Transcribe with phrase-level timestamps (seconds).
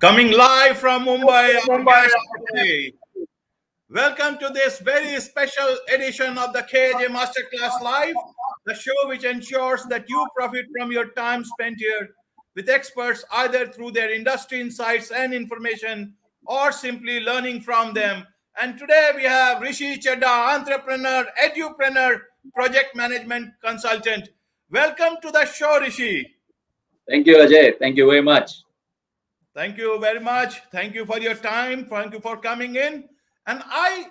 [0.00, 2.08] Coming live from Mumbai, Mumbai.
[3.90, 8.14] Welcome to this very special edition of the KJ Masterclass Live,
[8.64, 12.14] the show which ensures that you profit from your time spent here
[12.56, 16.14] with experts either through their industry insights and information
[16.46, 18.26] or simply learning from them.
[18.58, 22.20] And today we have Rishi Chaddha, entrepreneur, edupreneur,
[22.54, 24.30] project management consultant.
[24.70, 26.36] Welcome to the show, Rishi.
[27.06, 27.78] Thank you, Ajay.
[27.78, 28.62] Thank you very much.
[29.60, 30.62] Thank you very much.
[30.72, 31.84] Thank you for your time.
[31.84, 33.04] Thank you for coming in.
[33.46, 34.06] And I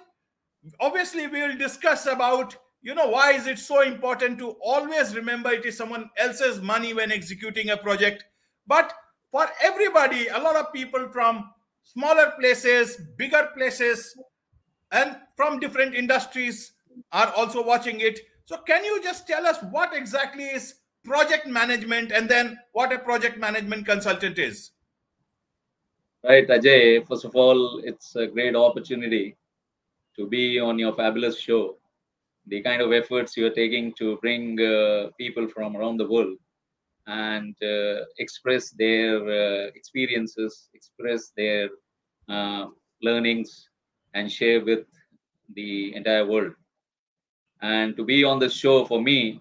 [0.80, 5.50] obviously we will discuss about you know why is it so important to always remember
[5.50, 8.26] it is someone else's money when executing a project
[8.68, 8.94] but
[9.32, 11.50] for everybody a lot of people from
[11.82, 14.16] smaller places bigger places
[14.92, 16.74] and from different industries
[17.12, 22.12] are also watching it so can you just tell us what exactly is project management
[22.12, 24.72] and then what a project management consultant is
[26.24, 27.06] Right, Ajay.
[27.08, 29.36] First of all, it's a great opportunity
[30.18, 31.78] to be on your fabulous show.
[32.48, 36.38] The kind of efforts you're taking to bring uh, people from around the world
[37.08, 41.70] and uh, express their uh, experiences, express their
[42.30, 42.68] uh,
[43.02, 43.70] learnings,
[44.14, 44.86] and share with
[45.56, 46.54] the entire world.
[47.62, 49.40] And to be on this show for me,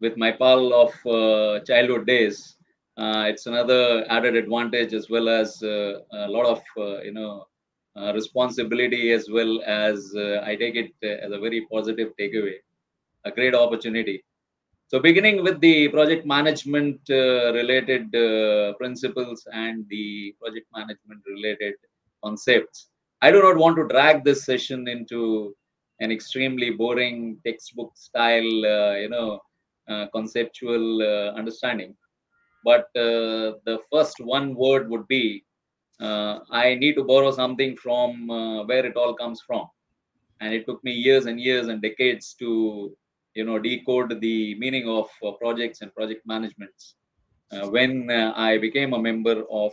[0.00, 2.55] with my pal of uh, childhood days,
[2.98, 7.46] it's another added advantage as well as uh, a lot of uh, you know
[7.96, 12.56] uh, responsibility as well as uh, I take it as a very positive takeaway,
[13.24, 14.24] a great opportunity.
[14.88, 18.12] So beginning with the project management related
[18.78, 21.74] principles and the project management related
[22.22, 22.88] concepts.
[23.20, 25.56] I do not want to drag this session into
[26.00, 28.44] an extremely boring textbook style,
[29.00, 29.40] you know,
[30.12, 31.02] conceptual
[31.34, 31.96] understanding
[32.70, 35.24] but uh, the first one word would be
[36.00, 39.66] uh, I need to borrow something from uh, where it all comes from.
[40.40, 42.94] And it took me years and years and decades to,
[43.34, 46.96] you know, decode the meaning of uh, projects and project managements.
[47.52, 49.72] Uh, when uh, I became a member of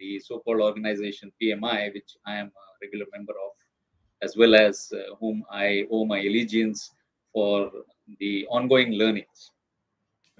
[0.00, 3.52] the so-called organization PMI, which I am a regular member of,
[4.20, 6.90] as well as whom I owe my allegiance
[7.32, 7.70] for
[8.18, 9.52] the ongoing learnings.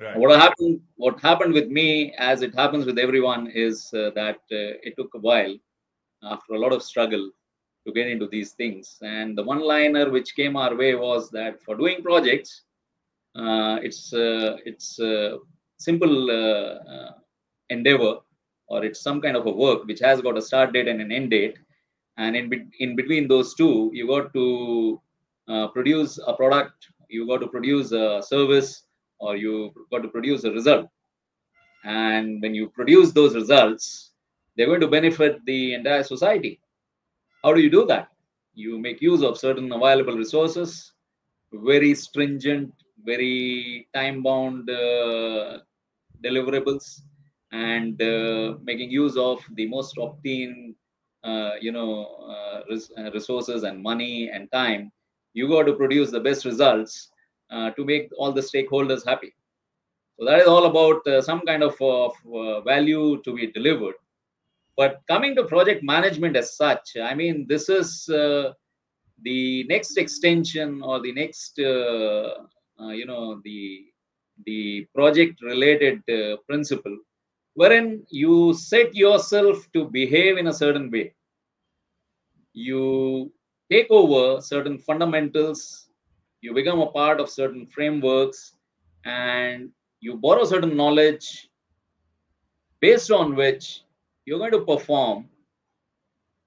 [0.03, 0.17] Right.
[0.17, 0.81] What happened?
[0.97, 5.15] What happened with me, as it happens with everyone, is uh, that uh, it took
[5.15, 5.55] a while,
[6.25, 7.31] after a lot of struggle,
[7.87, 8.99] to get into these things.
[9.03, 12.63] And the one-liner which came our way was that for doing projects,
[13.37, 15.39] uh, it's uh, it's a
[15.79, 17.13] simple uh, uh,
[17.71, 18.15] endeavor,
[18.69, 21.13] or it's some kind of a work which has got a start date and an
[21.13, 21.59] end date.
[22.17, 25.01] And in be- in between those two, you got to
[25.75, 28.85] produce a product, you got to produce a service
[29.23, 30.89] or you've got to produce a result.
[31.85, 34.13] And when you produce those results,
[34.57, 36.61] they're going to benefit the entire society.
[37.45, 38.09] How do you do that?
[38.55, 40.93] You make use of certain available resources,
[41.53, 42.73] very stringent,
[43.05, 45.59] very time bound uh,
[46.25, 47.03] deliverables,
[47.53, 50.75] and uh, making use of the most obtain
[51.25, 54.91] uh, you know uh, res- uh, resources and money and time
[55.35, 57.12] you got to produce the best results
[57.77, 59.33] to make all the stakeholders happy.
[60.19, 63.95] So that is all about uh, some kind of, of uh, value to be delivered.
[64.77, 71.01] But coming to project management as such, I mean, this is the next extension or
[71.01, 73.93] the next, you know, the
[74.47, 76.97] the project related uh, principle
[77.55, 81.15] wherein you set yourself to behave in a certain way
[82.55, 83.33] you
[83.71, 85.89] take over certain fundamentals
[86.43, 88.57] you become a part of certain frameworks
[89.05, 91.49] and you borrow certain knowledge
[92.81, 93.83] based on which
[94.27, 95.29] you're going to perform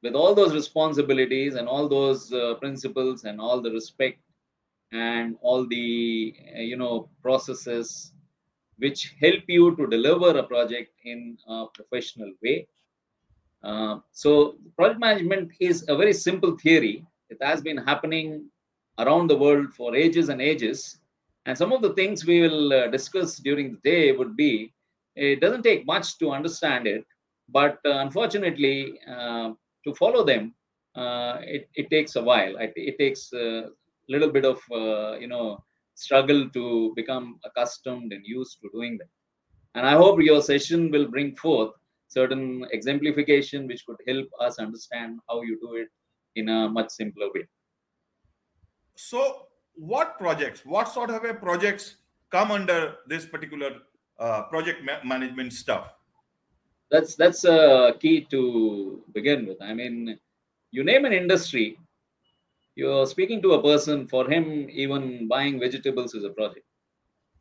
[0.04, 4.20] with all those responsibilities and all those uh, principles and all the respect
[4.92, 8.12] and all the uh, you know processes
[8.78, 12.68] which help you to deliver a project in a professional way.
[13.64, 17.06] Uh, so project management is a very simple theory.
[17.30, 18.50] It has been happening
[19.00, 21.00] around the world for ages and ages.
[21.46, 24.74] And some of the things we will uh, discuss during the day would be
[25.16, 27.04] it doesn't take much to understand it,
[27.50, 29.52] but uh, unfortunately, uh,
[29.86, 30.54] to follow them,
[30.96, 32.56] uh, it, it takes a while.
[32.58, 33.70] It, it takes a
[34.10, 35.64] little bit of uh, you know
[35.96, 39.08] struggle to become accustomed and used to doing that.
[39.76, 41.74] And I hope your session will bring forth
[42.08, 45.90] certain exemplification which could help us understand how you do it
[46.36, 47.48] in a much simpler way
[48.96, 51.98] so what projects what sort of a projects
[52.30, 53.82] come under this particular
[54.20, 55.94] uh, project ma- management stuff
[56.92, 59.62] that's that's a key to begin with.
[59.62, 60.20] I mean,
[60.72, 61.80] you name an industry,
[62.76, 64.08] you're speaking to a person.
[64.08, 66.66] For him, even buying vegetables is a project.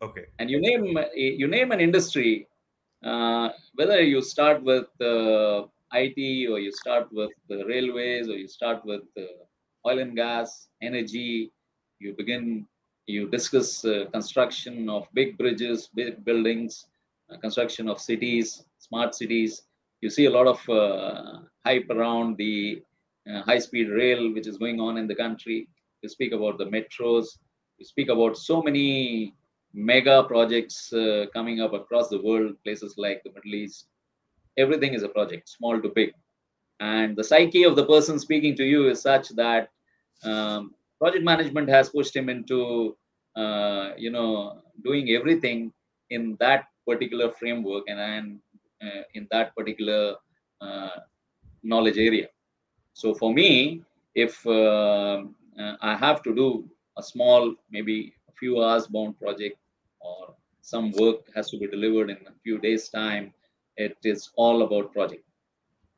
[0.00, 0.26] Okay.
[0.38, 2.48] And you name you name an industry,
[3.02, 8.48] uh, whether you start with uh, IT or you start with the railways or you
[8.48, 9.22] start with uh,
[9.86, 11.52] oil and gas, energy.
[11.98, 12.66] You begin
[13.06, 16.86] you discuss uh, construction of big bridges, big buildings,
[17.30, 19.62] uh, construction of cities, smart cities.
[20.00, 22.82] You see a lot of uh, hype around the
[23.30, 25.68] uh, high speed rail, which is going on in the country.
[26.02, 27.38] You speak about the metros.
[27.78, 29.34] You speak about so many
[29.72, 33.86] mega projects uh, coming up across the world, places like the Middle East.
[34.56, 36.12] Everything is a project, small to big.
[36.80, 39.70] And the psyche of the person speaking to you is such that
[40.24, 42.96] um, project management has pushed him into,
[43.36, 45.72] uh, you know, doing everything
[46.10, 48.40] in that particular framework and, and
[48.82, 50.16] uh, in that particular
[50.60, 51.00] uh,
[51.62, 52.28] knowledge area.
[52.92, 53.82] So for me,
[54.14, 55.22] if uh,
[55.80, 56.68] I have to do
[56.98, 59.58] a small, maybe a few hours bound project
[60.00, 63.32] or some work has to be delivered in a few days time,
[63.76, 65.24] it is all about project.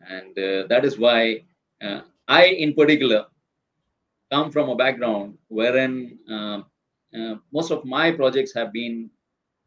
[0.00, 1.44] And uh, that is why
[1.82, 3.26] uh, I, in particular,
[4.30, 6.62] come from a background wherein uh,
[7.52, 9.10] most of my projects have been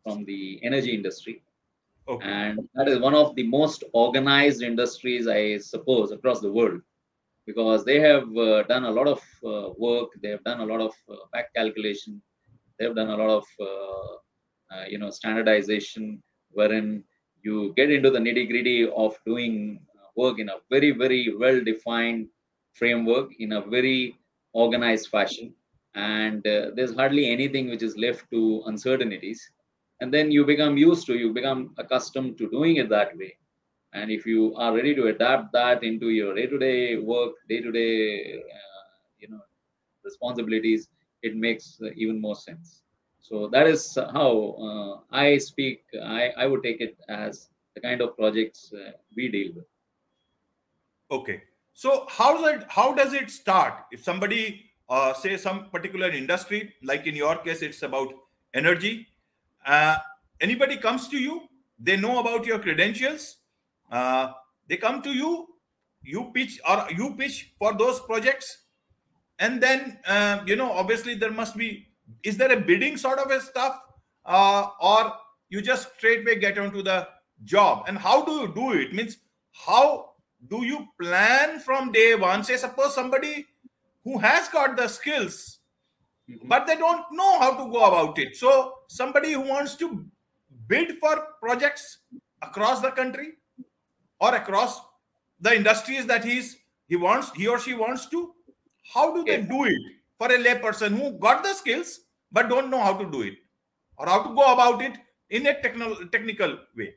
[0.03, 1.41] from the energy industry
[2.09, 2.27] Okay.
[2.27, 6.81] And that is one of the most organized industries, I suppose, across the world,
[7.45, 10.09] because they have uh, done a lot of uh, work.
[10.19, 12.19] They have done a lot of uh, back calculation.
[12.79, 17.03] They have done a lot of, uh, uh, you know, standardization, wherein
[17.43, 19.79] you get into the nitty gritty of doing
[20.21, 22.27] work in a very, very well defined
[22.73, 24.15] framework in a very
[24.53, 25.53] organized fashion.
[25.95, 29.41] And uh, there's hardly anything which is left to uncertainties.
[30.01, 33.35] And then you become used to you become accustomed to doing it that way.
[33.93, 38.83] And if you are ready to adapt that into your day-to-day work day-to-day uh,
[39.19, 39.41] you know
[40.03, 40.89] responsibilities
[41.21, 42.83] it makes uh, even more sense.
[43.21, 43.83] So that is
[44.17, 44.31] how
[44.67, 49.29] uh, i speak I, I would take it as the kind of projects uh, we
[49.29, 49.65] deal with
[51.11, 51.43] okay.
[51.73, 53.73] So how does it how does it start?
[53.91, 58.13] If somebody uh, say some particular industry like in your case it's about
[58.53, 59.07] energy
[59.65, 59.97] uh,
[60.41, 61.41] anybody comes to you
[61.79, 63.37] they know about your credentials
[63.91, 64.31] uh,
[64.67, 65.47] they come to you
[66.01, 68.65] you pitch or you pitch for those projects
[69.37, 71.87] and then uh, you know obviously there must be
[72.23, 73.79] is there a bidding sort of a stuff
[74.25, 75.13] uh, or
[75.49, 77.07] you just straightway get onto the
[77.43, 77.85] job?
[77.87, 78.93] And how do you do it?
[78.93, 79.17] Means
[79.51, 80.08] how
[80.47, 83.45] do you plan from day one say suppose somebody
[84.03, 85.59] who has got the skills
[86.29, 86.47] Mm-hmm.
[86.47, 88.35] but they don't know how to go about it.
[88.35, 90.05] So somebody who wants to
[90.67, 91.99] bid for projects
[92.41, 93.29] across the country
[94.19, 94.79] or across
[95.41, 96.57] the industries that he's
[96.87, 98.33] he wants he or she wants to,
[98.93, 99.77] how do they do it
[100.19, 102.01] for a layperson who got the skills
[102.31, 103.37] but don't know how to do it
[103.97, 104.97] or how to go about it
[105.31, 106.93] in a technical technical way?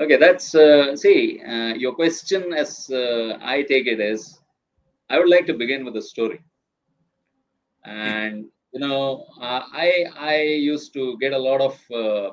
[0.00, 4.40] Okay, that's uh, see uh, your question as uh, I take it is
[5.10, 6.40] I would like to begin with a story.
[7.84, 10.36] And you know uh, i i
[10.72, 12.30] used to get a lot of uh,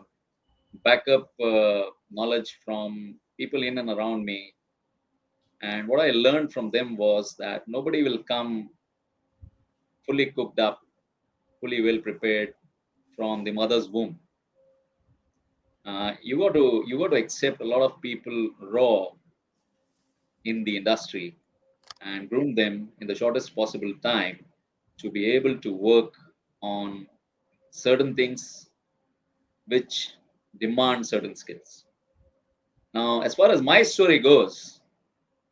[0.86, 4.54] backup uh, knowledge from people in and around me.
[5.62, 8.70] And what i learned from them was that nobody will come
[10.06, 10.80] fully cooked up
[11.60, 12.54] fully well prepared
[13.16, 14.18] from the mother's womb
[15.88, 19.06] uh, you got to you got to accept a lot of people raw
[20.44, 21.36] in the industry
[22.01, 24.38] and groom them in the shortest possible time
[24.98, 26.13] to be able to work
[26.62, 27.08] on
[27.72, 28.70] certain things
[29.67, 30.12] which
[30.60, 31.86] demand certain skills.
[32.94, 34.82] Now, as far as my story goes,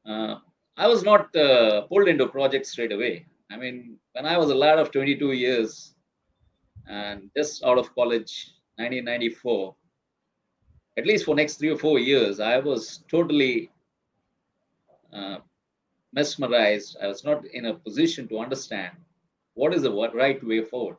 [0.08, 0.36] uh,
[0.78, 3.26] I was not uh, pulled into projects straight away.
[3.52, 5.94] I mean, when I was a lad of 22 years
[6.88, 9.76] and just out of college, 1994,
[10.98, 13.70] at least for next three or four years, I was totally
[15.14, 15.38] uh,
[16.14, 16.98] mesmerized.
[17.02, 18.96] I was not in a position to understand
[19.54, 20.98] what is the right way forward.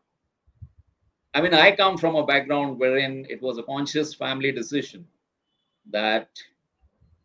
[1.35, 5.07] I mean i come from a background wherein it was a conscious family decision
[5.91, 6.31] that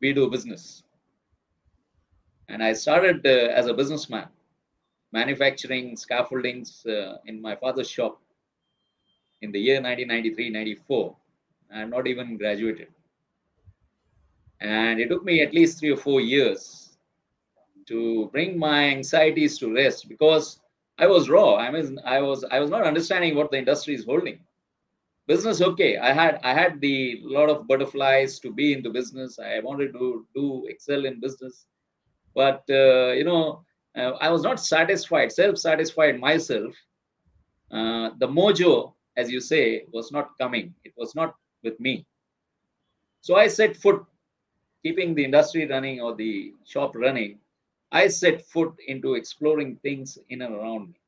[0.01, 0.83] we do business.
[2.49, 4.27] And i started uh, as a businessman
[5.13, 8.21] manufacturing scaffoldings uh, in my father's shop
[9.41, 11.15] in the year 1993-94
[11.73, 12.87] i had not even graduated.
[14.59, 16.97] And it took me at least three or four years
[17.87, 20.59] to bring my anxieties to rest because
[20.99, 21.55] I was raw.
[21.55, 24.39] I mean, I was I was not understanding what the industry is holding.
[25.27, 25.97] business okay.
[25.97, 29.39] I had i had the lot of butterflies to be into business.
[29.39, 31.65] I wanted to do excel in business.
[32.35, 33.63] But uh, you know
[33.97, 36.73] uh, i was not satisfied self satisfied myself.
[37.71, 40.73] Uh, the mojo as you say was not coming.
[40.83, 42.05] It was not with me.
[43.21, 44.03] So i set foot
[44.83, 47.37] keeping the industry running or the shop running
[47.91, 50.99] i set foot into exploring things in and around me.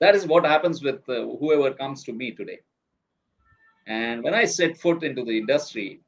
[0.00, 2.60] That is what happens with uh, whoever comes to me today.
[3.86, 6.00] And when I set foot into the industry,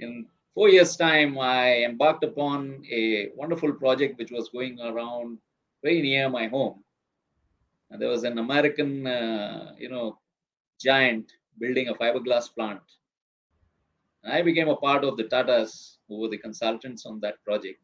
[0.00, 5.38] in four years' time, I embarked upon a wonderful project which was going around
[5.82, 6.82] very near my home.
[7.90, 10.18] And there was an American, uh, you know,
[10.80, 12.80] giant building a fiberglass plant.
[14.24, 17.80] And I became a part of the Tatas who were the consultants on that project.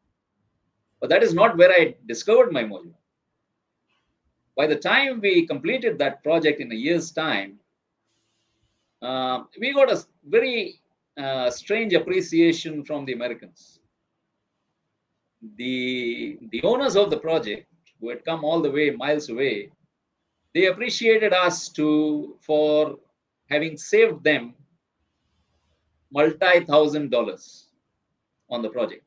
[1.00, 2.94] But that is not where I discovered my mojo.
[4.56, 7.58] By the time we completed that project in a year's time,
[9.02, 10.80] uh, we got a very
[11.18, 13.80] uh, strange appreciation from the Americans.
[15.56, 17.66] The, the owners of the project,
[18.00, 19.70] who had come all the way miles away,
[20.54, 22.96] they appreciated us to for
[23.50, 24.54] having saved them
[26.12, 27.68] multi-thousand dollars
[28.50, 29.04] on the project.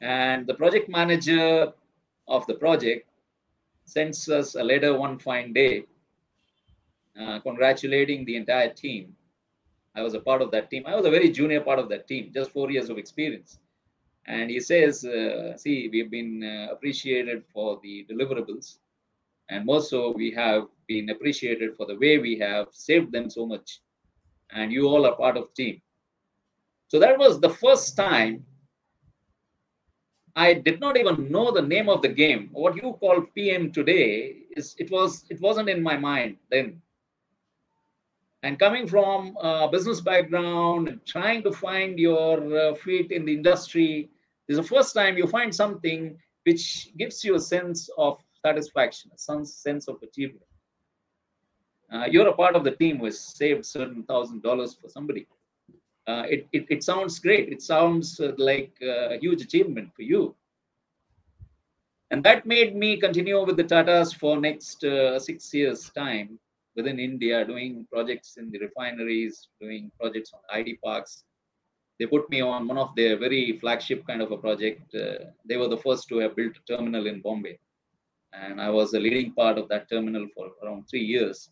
[0.00, 1.72] And the project manager
[2.28, 3.08] of the project
[3.84, 5.84] sends us a letter one fine day
[7.18, 9.14] uh, congratulating the entire team.
[9.94, 10.82] I was a part of that team.
[10.86, 13.58] I was a very junior part of that team, just four years of experience.
[14.26, 18.78] And he says, uh, see, we've been uh, appreciated for the deliverables.
[19.48, 23.46] And more so, we have been appreciated for the way we have saved them so
[23.46, 23.80] much.
[24.50, 25.82] And you all are part of the team.
[26.88, 28.44] So that was the first time
[30.36, 32.50] I did not even know the name of the game.
[32.52, 36.80] What you call PM today is it was it wasn't in my mind then
[38.42, 43.34] and coming from a business background and trying to find your uh, feet in the
[43.34, 44.08] industry
[44.46, 49.10] this is the first time you find something which gives you a sense of satisfaction
[49.14, 50.45] a sense of achievement
[51.92, 55.26] uh, you're a part of the team who has saved certain thousand dollars for somebody
[56.08, 60.34] uh, it, it, it, sounds great it sounds uh, like a huge achievement for you
[62.10, 66.38] and that made me continue with the tatas for next uh, six years time
[66.76, 71.24] within India doing projects in the refineries, doing projects on IT parks.
[71.98, 74.94] They put me on one of their very flagship kind of a project.
[74.94, 77.58] Uh, they were the first to have built a terminal in Bombay.
[78.34, 81.48] And I was a leading part of that terminal for around three years.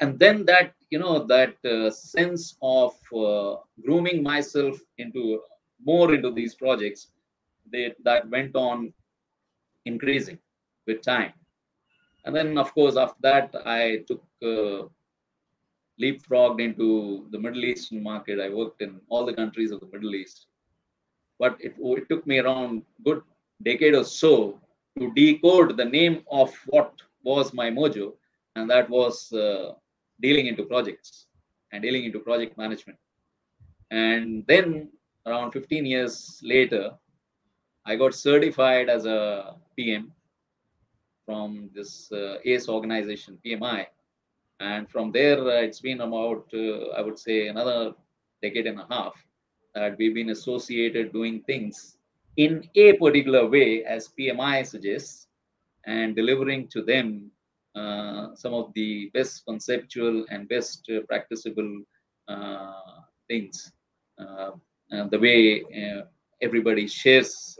[0.00, 5.40] And then that, you know, that uh, sense of uh, grooming myself into
[5.84, 7.08] more into these projects,
[7.72, 8.92] they, that went on
[9.84, 10.38] increasing
[10.86, 11.32] with time
[12.26, 14.88] and then, of course, after that, I took uh,
[16.02, 18.40] leapfrogged into the Middle Eastern market.
[18.40, 20.46] I worked in all the countries of the Middle East.
[21.38, 23.22] But it, it took me around good
[23.62, 24.60] decade or so
[24.98, 28.14] to decode the name of what was my mojo,
[28.56, 29.74] and that was uh,
[30.20, 31.26] dealing into projects
[31.72, 32.98] and dealing into project management.
[33.90, 34.90] And then,
[35.26, 36.92] around 15 years later,
[37.84, 40.12] I got certified as a PM
[41.24, 43.86] from this uh, ACE organization, PMI.
[44.60, 47.94] And from there, uh, it's been about, uh, I would say, another
[48.42, 49.14] decade and a half
[49.74, 51.96] that we've been associated doing things
[52.36, 55.26] in a particular way, as PMI suggests,
[55.86, 57.30] and delivering to them
[58.34, 61.82] some of the best conceptual and best uh, practicable
[62.28, 63.72] uh, things.
[64.90, 65.64] and the way
[66.40, 67.58] everybody shares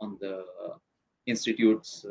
[0.00, 0.44] on the
[1.26, 2.04] institute's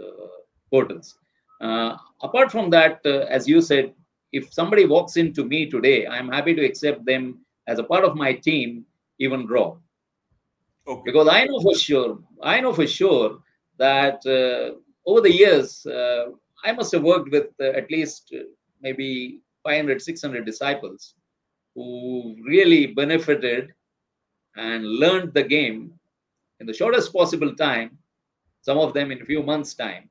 [0.69, 1.17] portals.
[1.61, 3.93] Uh, apart from that, uh, as you said,
[4.31, 8.15] if somebody walks into me today, I'm happy to accept them as a part of
[8.15, 8.85] my team,
[9.19, 9.75] even raw.
[10.87, 11.01] Okay.
[11.05, 13.39] Because I know for sure, I know for sure
[13.77, 14.75] that uh,
[15.09, 16.31] over the years, uh,
[16.63, 18.43] I must have worked with uh, at least uh,
[18.81, 21.15] maybe 500, 600 disciples
[21.75, 23.73] who really benefited
[24.55, 25.93] and learned the game
[26.59, 27.97] in the shortest possible time,
[28.61, 30.09] some of them in a few months' time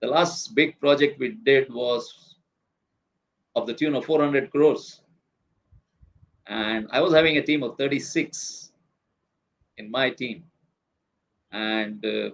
[0.00, 2.36] the last big project we did was
[3.54, 5.00] of the tune of 400 crores.
[6.46, 8.72] And I was having a team of 36
[9.78, 10.44] in my team.
[11.50, 12.30] And uh,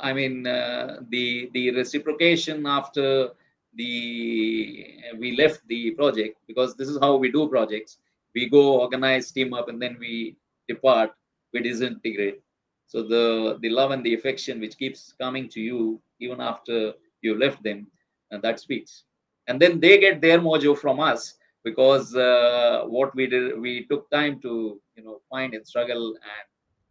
[0.00, 3.30] I mean, uh, the, the reciprocation after
[3.74, 4.86] the
[5.18, 7.98] we left the project because this is how we do projects.
[8.34, 10.36] We go organize, team up, and then we
[10.68, 11.12] depart,
[11.52, 12.40] we disintegrate.
[12.86, 17.38] So the the love and the affection which keeps coming to you even after you
[17.38, 17.86] left them,
[18.30, 19.04] and that speaks.
[19.48, 21.22] and then they get their mojo from us
[21.64, 24.52] because uh, what we did we took time to
[24.96, 26.44] you know find and struggle and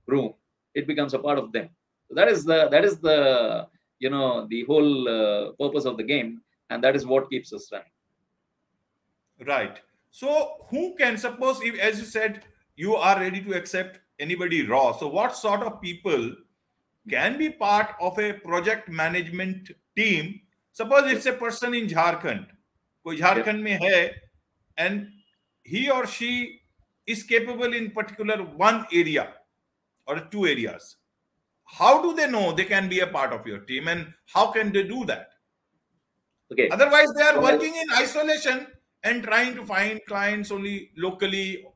[0.08, 0.34] groom
[0.80, 1.68] it becomes a part of them
[2.11, 3.67] that is the that is the
[3.99, 7.71] you know the whole uh, purpose of the game and that is what keeps us
[7.73, 9.81] running right
[10.11, 12.45] so who can suppose if as you said
[12.77, 16.33] you are ready to accept anybody raw so what sort of people
[17.11, 20.41] can be part of a project management team
[20.73, 22.47] suppose it's a person in jharkhand
[23.05, 24.11] कोई झारखंड में है
[24.79, 25.09] and
[25.63, 26.61] he or she
[27.07, 29.25] is capable in particular one area
[30.07, 30.97] or two areas
[31.67, 34.73] how do they know they can be a part of your team and how can
[34.73, 35.29] they do that
[36.53, 38.67] okay otherwise they are working in isolation
[39.05, 41.67] and trying to find clients only locally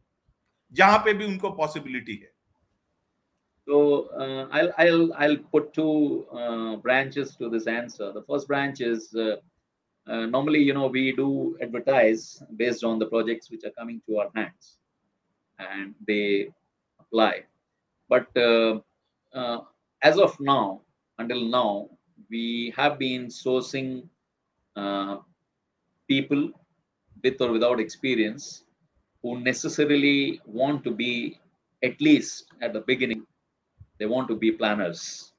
[0.79, 2.31] जहां पे भी उनको possibility है
[3.69, 3.77] so
[4.23, 8.13] uh, I'll I'll I'll put two uh, branches to this answer.
[8.13, 9.37] The first branch is uh,
[10.07, 14.19] uh, normally you know we do advertise based on the projects which are coming to
[14.19, 14.77] our hands
[15.59, 16.49] and they
[17.01, 17.43] apply
[18.09, 18.79] but uh,
[19.35, 19.61] uh,
[20.02, 20.82] as of now
[21.20, 21.90] until now
[22.30, 24.08] we have been sourcing
[24.76, 25.18] uh,
[26.08, 26.52] people
[27.24, 28.64] with or without experience
[29.22, 31.40] who necessarily want to be
[31.84, 33.24] at least at the beginning
[34.00, 35.32] they want to be planners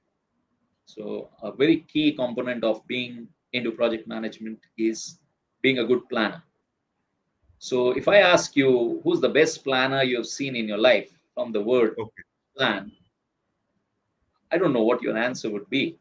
[0.87, 5.19] so a very key component of being into project management is
[5.63, 6.43] being a good planner.
[7.59, 11.53] So if I ask you who's the best planner you've seen in your life from
[11.53, 12.23] the word okay.
[12.57, 12.93] plan,
[14.53, 15.99] I don't know what your answer would be.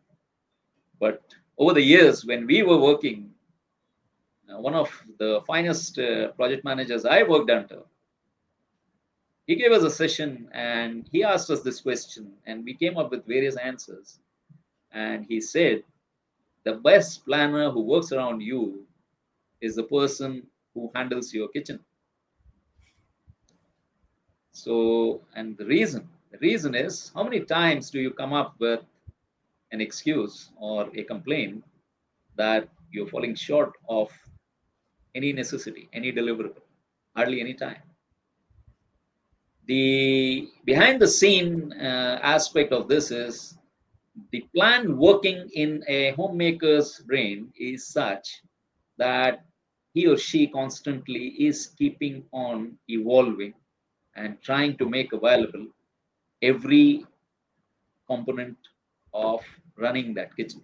[0.99, 1.23] But
[1.57, 3.31] over the years, when we were working,
[4.49, 7.79] uh, one of the finest uh, project managers I worked under,
[9.47, 13.09] he gave us a session and he asked us this question, and we came up
[13.11, 14.19] with various answers.
[14.91, 15.83] And he said,
[16.63, 18.85] the best planner who works around you
[19.61, 21.79] is the person who handles your kitchen
[24.51, 28.81] so and the reason the reason is how many times do you come up with
[29.71, 31.63] an excuse or a complaint
[32.35, 34.09] that you're falling short of
[35.15, 36.63] any necessity any deliverable
[37.15, 37.81] hardly any time?
[39.67, 43.57] The behind the scene uh, aspect of this is
[44.31, 48.41] the plan working in a homemaker's brain is such
[48.97, 49.45] that
[49.93, 53.53] he or she constantly is keeping on evolving
[54.15, 55.67] and trying to make available
[56.41, 57.05] every
[58.07, 58.57] component
[59.13, 59.41] of
[59.77, 60.61] running that kitchen.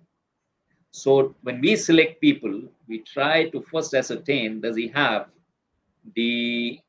[0.92, 5.28] So when we select people, we try to first ascertain does he have
[6.16, 6.80] the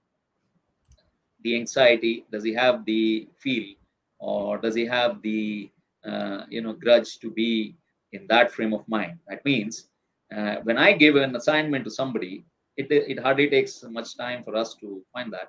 [1.42, 3.74] the anxiety, does he have the feel,
[4.18, 5.70] or does he have the
[6.04, 7.74] uh, you know grudge to be
[8.12, 9.88] in that frame of mind that means
[10.34, 12.44] uh, when i give an assignment to somebody
[12.76, 15.48] it, it hardly takes much time for us to find that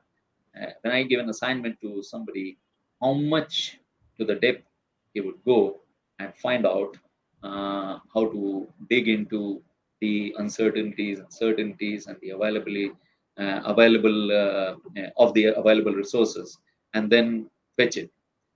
[0.60, 2.58] uh, when i give an assignment to somebody
[3.02, 3.80] how much
[4.18, 4.64] to the depth
[5.14, 5.80] he would go
[6.20, 6.98] and find out
[7.44, 9.62] uh, how to dig into
[10.02, 12.92] the uncertainties and certainties and the availability
[13.40, 14.76] uh, available uh,
[15.18, 16.58] of the available resources
[16.94, 18.10] and then fetch it.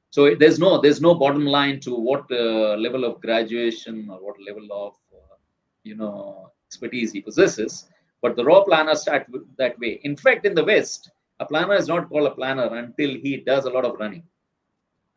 [0.10, 4.36] So there's no there's no bottom line to what uh, level of graduation or what
[4.46, 5.36] level of uh,
[5.84, 7.90] you know expertise he possesses
[8.22, 9.28] but the raw planners start
[9.58, 10.00] that way.
[10.04, 13.66] In fact in the west a planner is not called a planner until he does
[13.66, 14.24] a lot of running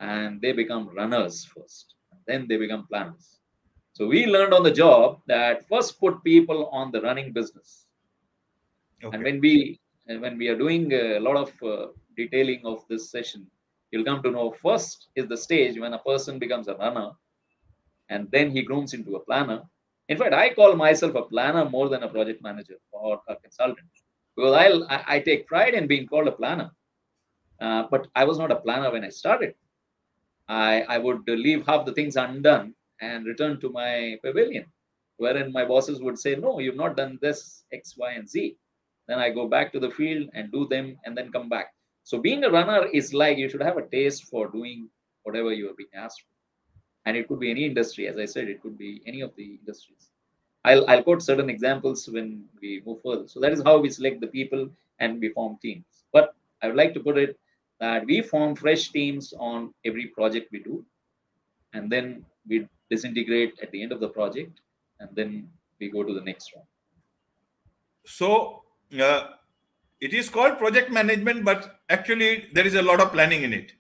[0.01, 1.95] and they become runners first
[2.27, 3.41] then they become planners
[3.93, 7.87] so we learned on the job that first put people on the running business
[9.03, 9.15] okay.
[9.15, 9.81] and when we
[10.25, 13.47] when we are doing a lot of uh, detailing of this session
[13.91, 17.11] you'll come to know first is the stage when a person becomes a runner
[18.09, 19.63] and then he grooms into a planner.
[20.09, 23.89] In fact, I call myself a planner more than a project manager or a consultant
[24.37, 26.71] because I, I take pride in being called a planner.
[27.61, 29.55] Uh, but I was not a planner when I started.
[30.49, 34.67] I, I would leave half the things undone and return to my pavilion,
[35.17, 38.57] wherein my bosses would say, No, you've not done this X, Y, and Z.
[39.09, 41.73] Then I go back to the field and do them and then come back.
[42.05, 44.89] So being a runner is like you should have a taste for doing
[45.23, 46.35] whatever you are being asked for.
[47.07, 49.59] And it could be any industry, as I said, it could be any of the
[49.61, 50.11] industries.
[50.65, 53.29] I'll, I'll quote certain examples when we move further.
[53.29, 55.85] So that is how we select the people and we form teams.
[56.13, 57.39] But I would like to put it
[57.81, 60.85] that we form fresh teams on every project we do.
[61.73, 64.61] And then we disintegrate at the end of the project
[65.01, 65.49] and then
[65.81, 66.65] we go to the next one.
[68.07, 68.63] So,
[68.99, 69.29] uh,
[70.01, 73.73] it is called project management but actually there is a lot of planning in it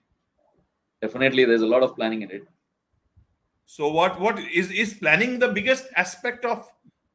[1.02, 2.42] definitely there's a lot of planning in it
[3.66, 6.66] so what what is is planning the biggest aspect of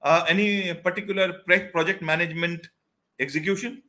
[0.01, 1.33] uh, any particular
[1.71, 2.67] project management
[3.19, 3.83] execution?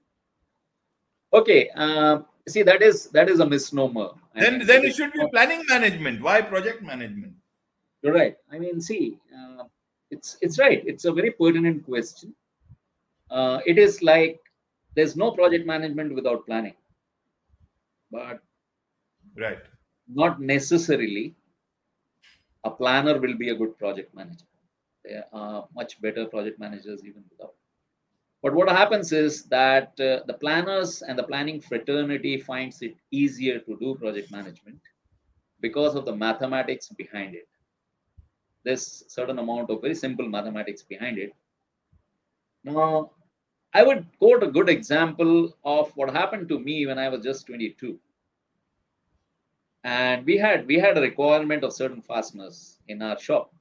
[1.32, 4.10] Okay, uh, see that is that is a misnomer.
[4.34, 6.22] Then then it should be planning management.
[6.22, 7.34] Why project management?
[8.02, 8.36] You're right.
[8.50, 9.64] I mean, see, uh,
[10.10, 10.82] it's it's right.
[10.86, 12.34] It's a very pertinent question.
[13.30, 14.40] Uh, it is like
[14.94, 16.74] there's no project management without planning,
[18.10, 18.40] but
[19.36, 19.58] right,
[20.08, 21.34] not necessarily
[22.64, 24.46] a planner will be a good project manager.
[25.04, 27.54] There are much better project managers even without.
[28.42, 33.60] But what happens is that uh, the planners and the planning fraternity finds it easier
[33.60, 34.80] to do project management
[35.60, 37.48] because of the mathematics behind it.
[38.64, 41.32] There's certain amount of very simple mathematics behind it.
[42.64, 43.12] Now,
[43.74, 47.46] I would quote a good example of what happened to me when I was just
[47.46, 47.98] 22
[49.84, 53.52] and we had we had a requirement of certain fasteners in our shop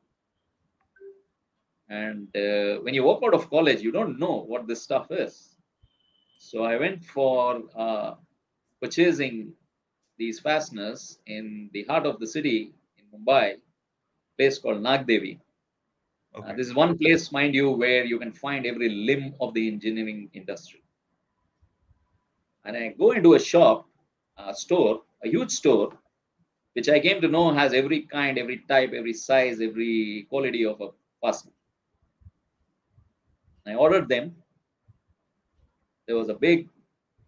[1.91, 5.33] and uh, when you walk out of college you don't know what this stuff is
[6.39, 8.11] so i went for uh,
[8.81, 9.35] purchasing
[10.17, 12.57] these fasteners in the heart of the city
[12.97, 13.45] in mumbai
[14.37, 15.33] place called nagdevi
[16.35, 16.51] uh, okay.
[16.51, 19.65] uh, this is one place mind you where you can find every limb of the
[19.73, 20.81] engineering industry
[22.65, 23.85] and i go into a shop
[24.37, 25.91] a store a huge store
[26.73, 30.79] which I came to know has every kind, every type, every size, every quality of
[30.81, 30.87] a
[31.21, 31.51] fastener.
[33.67, 34.35] I ordered them.
[36.07, 36.67] There was a big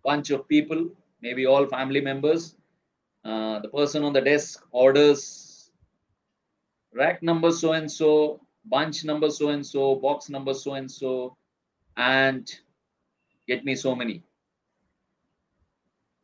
[0.03, 0.89] bunch of people,
[1.21, 2.55] maybe all family members.
[3.23, 5.71] Uh, the person on the desk orders
[6.93, 11.35] rack number so and so, bunch number so and so, box number so and so,
[11.97, 12.59] and
[13.47, 14.21] get me so many.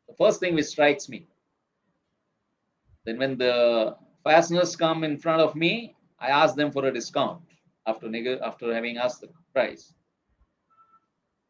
[0.07, 1.25] The first thing which strikes me
[3.05, 7.41] then when the fasteners come in front of me, I ask them for a discount
[7.87, 8.07] after
[8.43, 9.95] after having asked the price.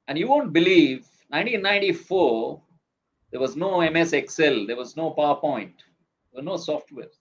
[0.09, 2.59] And you won't believe, 1994,
[3.29, 7.11] there was no MS Excel, there was no PowerPoint, there was no software.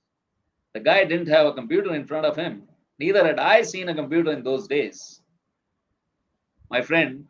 [0.72, 2.66] The guy didn't have a computer in front of him.
[2.98, 5.20] Neither had I seen a computer in those days.
[6.70, 7.26] My friend,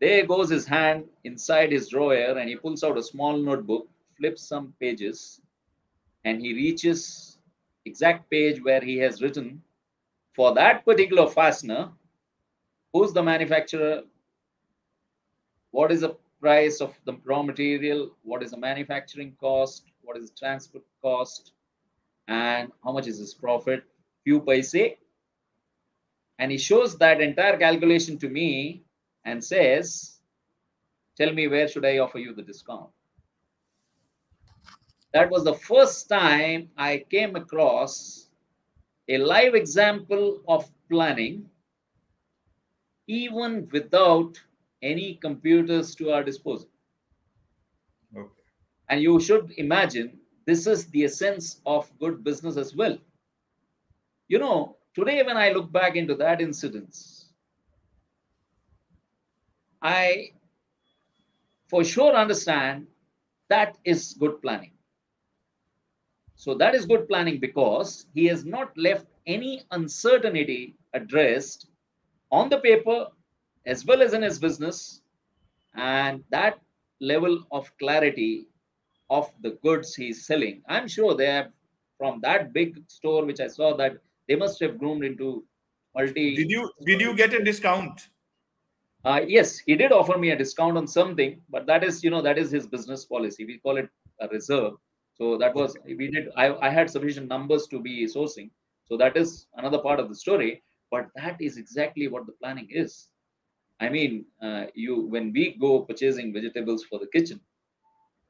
[0.00, 4.42] there goes his hand inside his drawer and he pulls out a small notebook flips
[4.42, 5.40] some pages
[6.24, 7.38] and he reaches
[7.86, 9.62] exact page where he has written
[10.34, 11.90] for that particular fastener
[12.92, 14.02] who's the manufacturer?
[15.70, 18.10] What is the price of the raw material?
[18.22, 19.84] What is the manufacturing cost?
[20.02, 21.52] What is the transport cost?
[22.28, 23.84] And how much is his profit?
[24.24, 24.74] Few paise.
[26.38, 28.84] And he shows that entire calculation to me
[29.24, 30.18] and says
[31.16, 32.90] tell me where should i offer you the discount?
[35.12, 38.28] That was the first time I came across
[39.08, 41.48] a live example of planning,
[43.08, 44.40] even without
[44.82, 46.68] any computers to our disposal.
[48.16, 48.42] Okay.
[48.90, 52.96] And you should imagine this is the essence of good business as well.
[54.28, 56.96] You know, today when I look back into that incident,
[59.82, 60.32] I
[61.68, 62.86] for sure understand
[63.48, 64.72] that is good planning.
[66.34, 71.66] So that is good planning because he has not left any uncertainty addressed
[72.30, 73.06] on the paper
[73.66, 75.02] as well as in his business.
[75.74, 76.60] And that
[77.00, 78.48] level of clarity
[79.10, 81.52] of the goods he's selling, I'm sure they have
[81.96, 85.44] from that big store which I saw that they must have groomed into
[85.94, 86.36] multi.
[86.36, 88.08] Did you did you get a discount?
[89.04, 92.22] Uh, yes, he did offer me a discount on something, but that is you know
[92.22, 93.44] that is his business policy.
[93.44, 93.88] We call it
[94.20, 94.74] a reserve
[95.18, 96.28] so that was we did.
[96.36, 98.50] I, I had sufficient numbers to be sourcing.
[98.86, 100.62] So that is another part of the story.
[100.90, 103.08] But that is exactly what the planning is.
[103.80, 107.40] I mean, uh, you when we go purchasing vegetables for the kitchen,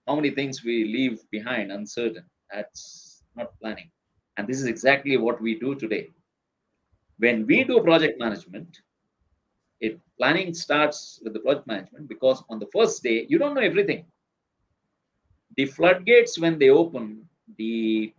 [0.07, 2.25] how many things we leave behind uncertain?
[2.53, 3.91] That's not planning.
[4.37, 6.09] And this is exactly what we do today.
[7.19, 8.79] When we do project management,
[9.81, 13.61] it planning starts with the project management because on the first day you don't know
[13.61, 14.05] everything
[15.57, 17.23] the floodgates when they open
[17.57, 18.13] the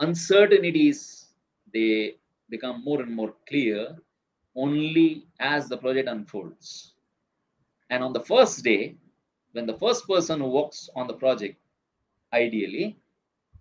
[0.00, 1.28] uncertainties
[1.72, 2.14] they
[2.50, 3.96] become more and more clear
[4.56, 6.94] only as the project unfolds.
[7.90, 8.96] And on the first day
[9.52, 11.56] when the first person who works on the project
[12.32, 12.96] ideally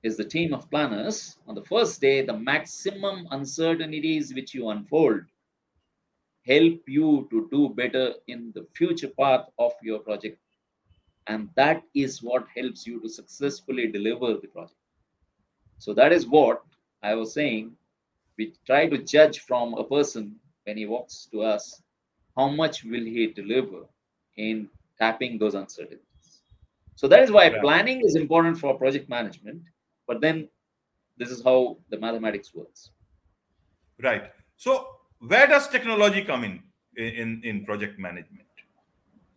[0.03, 5.21] is the team of planners on the first day the maximum uncertainties which you unfold
[6.45, 10.37] help you to do better in the future path of your project.
[11.27, 14.77] And that is what helps you to successfully deliver the project.
[15.79, 16.61] So that is what
[17.01, 17.75] i was saying
[18.37, 21.81] we try to judge from a person when he walks to us,
[22.35, 23.87] how much will he deliver
[24.37, 24.69] in
[24.99, 26.43] tapping those uncertainties?
[26.95, 27.61] So that is why Right.
[27.61, 29.63] planning is important for project management.
[30.07, 30.49] But then
[31.17, 32.91] this is how the mathematics works.
[34.01, 34.31] Right.
[34.57, 34.87] So
[35.19, 36.63] where does technology come in
[36.95, 38.47] in in project management?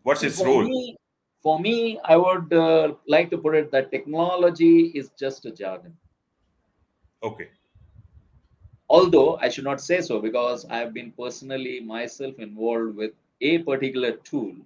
[0.02, 0.68] What's its for role?
[0.68, 0.96] Me,
[1.42, 5.96] for me, I would uh, like to put it that technology is just a jargon.
[7.22, 7.50] Okay.
[8.88, 13.58] Although I should not say so because I have been personally myself involved with a
[13.58, 14.56] particular tool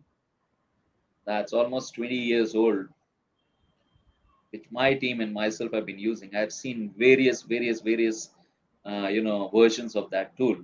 [1.24, 2.88] that's almost 20 years old,
[4.52, 6.34] which my team and myself have been using.
[6.34, 8.30] I've seen various, various, various,
[8.84, 10.56] uh, you know, versions of that tool,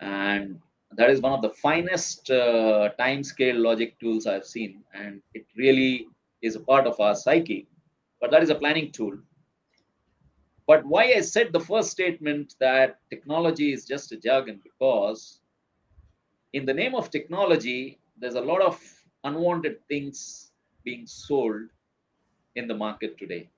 [0.00, 0.60] and
[0.92, 5.46] that is one of the finest uh, time scale logic tools I've seen, and it
[5.56, 6.08] really
[6.42, 7.66] is a part of our psyche.
[8.20, 9.18] But that is a planning tool.
[10.70, 15.40] But why I said the first statement that technology is just a jargon because,
[16.52, 18.78] in the name of technology, there's a lot of
[19.24, 20.52] unwanted things
[20.84, 21.62] being sold
[22.54, 23.50] in the market today.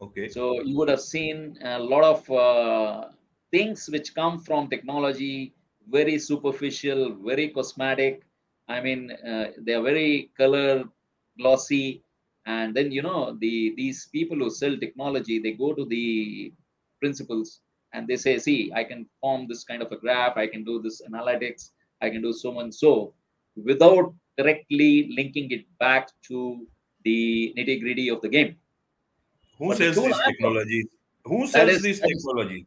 [0.00, 0.28] Okay.
[0.28, 3.08] So you would have seen a lot of uh,
[3.50, 5.54] things which come from technology,
[5.88, 8.22] very superficial, very cosmetic.
[8.68, 10.84] I mean, uh, they are very color
[11.36, 12.04] glossy,
[12.54, 16.52] and then you know the these people who sell technology, they go to the
[17.00, 17.60] principals
[17.92, 20.36] and they say, "See, I can form this kind of a graph.
[20.44, 21.70] I can do this analytics.
[22.02, 22.94] I can do so and so,"
[23.70, 26.66] without directly linking it back to
[27.04, 28.56] the nitty gritty of the game.
[29.58, 30.86] Who But the sells these technologies?
[31.24, 32.66] Who sells is- these technologies?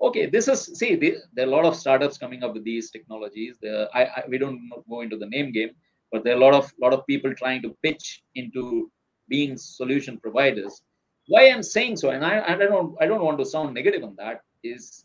[0.00, 2.90] okay this is see the, there are a lot of startups coming up with these
[2.90, 5.70] technologies there I, I we don't go into the name game
[6.12, 8.90] but there are a lot of lot of people trying to pitch into
[9.28, 10.82] being solution providers.
[11.28, 14.14] Why i'm saying so and i, I don't i don't want to sound negative on
[14.16, 15.04] that is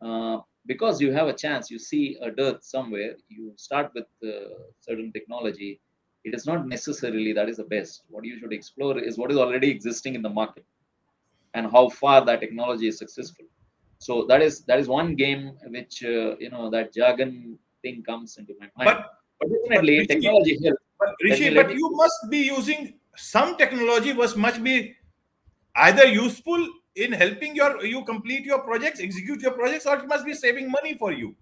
[0.00, 4.54] uh, because you have a chance you see a dearth somewhere you start with uh,
[4.80, 5.80] certain technology
[6.26, 8.02] it is not necessarily that is the best.
[8.08, 10.64] What you should explore is what is already existing in the market
[11.54, 13.46] and how far that technology is successful.
[13.98, 18.38] So that is that is one game which uh, you know that jargon thing comes
[18.38, 18.98] into my mind.
[18.98, 24.12] But but definitely Rishi- technology helps but Rishi, but you must be using some technology
[24.12, 24.94] was must be
[25.76, 30.24] either useful in helping your you complete your projects, execute your projects, or it must
[30.26, 31.36] be saving money for you.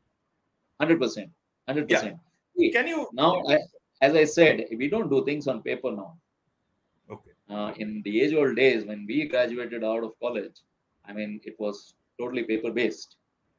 [0.78, 1.30] 100%
[1.66, 2.18] 100%
[2.72, 3.58] Can you now I,
[4.00, 6.18] as i said we don't do things on paper now.
[7.08, 7.32] Okay.
[7.48, 10.56] uh, in the age old days when we graduated out of college
[11.06, 13.16] i mean it was totally paper based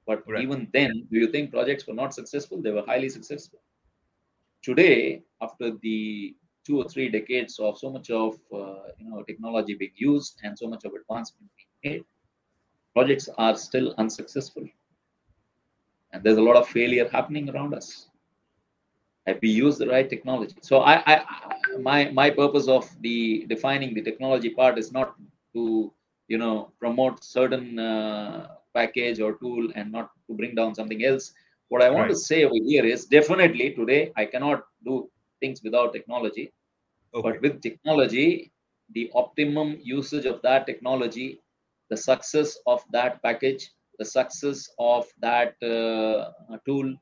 [0.07, 0.43] but Right.
[0.43, 2.61] even then do you think projects were not successful?
[2.61, 3.59] They were highly successful
[4.65, 6.35] today after the
[6.67, 10.57] two or three decades of so much of uh, you know technology being used and
[10.57, 12.03] so much of advancement being made
[12.93, 14.65] projects are still unsuccessful.
[16.13, 18.07] And there's a lot of failure happening around us.
[19.27, 20.55] If we use the right technology?
[20.61, 25.15] So I, I I- my my purpose of the defining the technology part is not
[25.55, 25.91] to
[26.27, 31.33] you know promote certain uh, package or tool and not to bring down something else
[31.69, 35.93] what i want to say over here is definitely today i cannot do things without
[35.93, 36.51] technology
[37.13, 37.29] Okay.
[37.31, 38.51] but with technology
[38.93, 41.39] the optimum usage of that technology
[41.89, 46.93] the success of that package the success of that uh, tool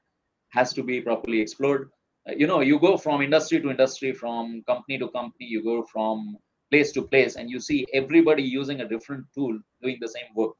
[0.49, 1.89] has to be properly explored.
[2.29, 5.83] Uh, you know you go from industry to industry from company to company you go
[5.91, 6.37] from
[6.71, 10.53] place to place and you see everybody using a different tool doing the same work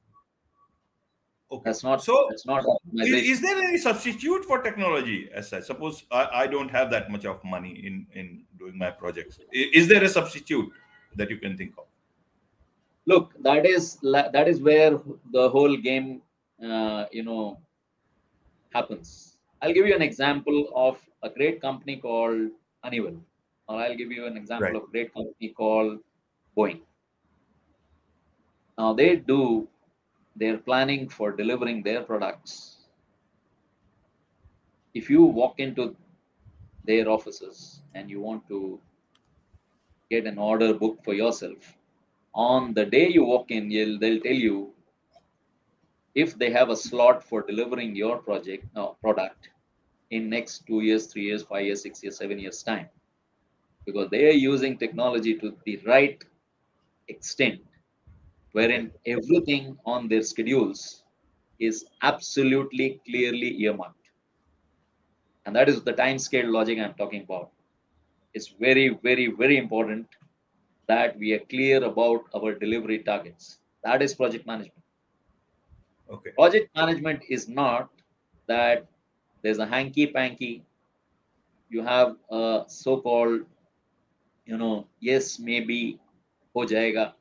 [1.53, 1.61] okay.
[1.65, 2.27] that's not so.
[2.29, 5.63] that's not Is, is there any substitute for technology as such?
[5.63, 9.39] Suppose I, I don't have that much of money in in doing my projects.
[9.51, 10.71] Is there a substitute
[11.15, 11.85] that you can think of?
[13.05, 13.97] look that is
[14.35, 14.91] that is where
[15.31, 16.21] the whole game
[16.63, 17.59] uh, you know
[18.73, 22.49] happens i'll give you an example of a great company called
[22.83, 23.17] honeywell
[23.67, 24.75] or i'll give you an example Right.
[24.81, 25.99] of a great company called
[26.57, 26.81] boeing
[28.77, 29.67] now they do
[30.35, 32.77] their planning for delivering their products.
[34.93, 35.95] If you walk into
[36.85, 38.79] their offices and you want to
[40.09, 41.77] get an order book for yourself
[42.33, 44.71] on the day you walk in they'll tell you
[46.15, 49.49] if they have a slot for delivering your project no, product
[50.11, 52.87] in next two years three years five years six years seven years time.
[53.85, 56.23] Because they are using technology to the right
[57.07, 57.61] extent
[58.53, 61.03] wherein everything on their schedules
[61.59, 64.07] is absolutely clearly earmarked
[65.45, 67.49] and that is the time scale logic i'm talking about
[68.33, 70.07] it's very very very important
[70.87, 74.83] that we are clear about our delivery targets that is project management
[76.11, 76.31] Okay.
[76.31, 77.89] Project management is not
[78.47, 78.85] that
[79.41, 80.63] there's a hanky panky.
[81.69, 83.41] You have a so-called,
[84.45, 85.99] you know, yes, maybe,
[86.53, 87.13] ho jayega.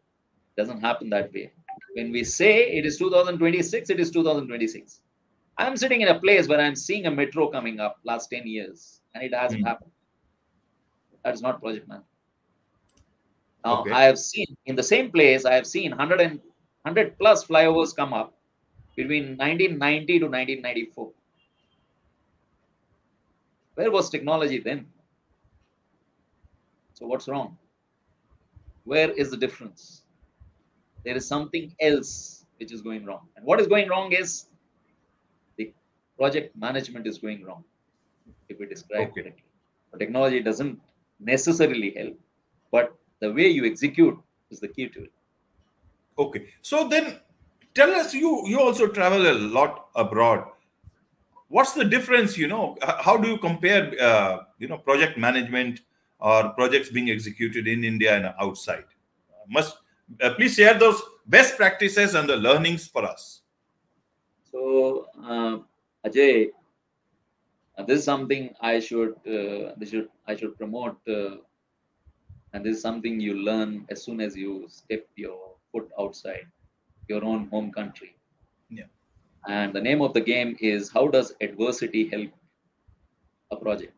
[0.56, 1.52] Doesn't happen that way.
[1.94, 5.00] When we say it is 2026, it is 2026.
[5.58, 9.00] I'm sitting in a place where I'm seeing a metro coming up last 10 years,
[9.14, 9.66] and it hasn't Hmm.
[9.66, 9.92] happened.
[11.24, 12.02] That is not project man
[13.64, 13.92] Now, Okay.
[13.92, 17.94] I have seen in the same place, I have seen 100 and 100 plus flyovers
[17.94, 18.34] come up
[18.96, 21.12] between 1990 to 1994.
[23.74, 24.86] Where was technology then?
[26.94, 27.58] So, what's wrong?
[28.84, 30.01] Where is the difference?
[31.04, 33.28] There is something else which is going wrong.
[33.36, 34.46] And what is going wrong is
[35.56, 35.72] the
[36.16, 37.64] project management is going wrong,
[38.48, 39.22] if we describe Okay.
[39.22, 39.44] correctly.
[39.98, 40.80] Technology doesn't
[41.20, 42.18] necessarily help,
[42.70, 44.18] but the way you execute
[44.50, 45.12] is the key to it.
[46.18, 46.48] Okay.
[46.60, 47.20] So then
[47.74, 50.50] tell us you you also travel a lot abroad.
[51.48, 52.76] What's the difference, you know?
[52.82, 55.80] How do you compare uh, you know project management
[56.18, 58.84] or projects being executed in India and outside?
[59.48, 59.76] Must
[60.20, 63.42] uh, please share those best practices and the learnings for us.
[64.50, 65.58] So, uh,
[66.06, 66.50] Ajay,
[67.78, 71.36] uh, this is something I should, uh, this should I should promote, uh,
[72.52, 76.46] and this is something you learn as soon as you step your foot outside
[77.08, 78.14] your own home country.
[78.68, 78.90] Yeah.
[79.48, 82.30] And the name of the game is how does adversity help
[83.50, 83.94] a project?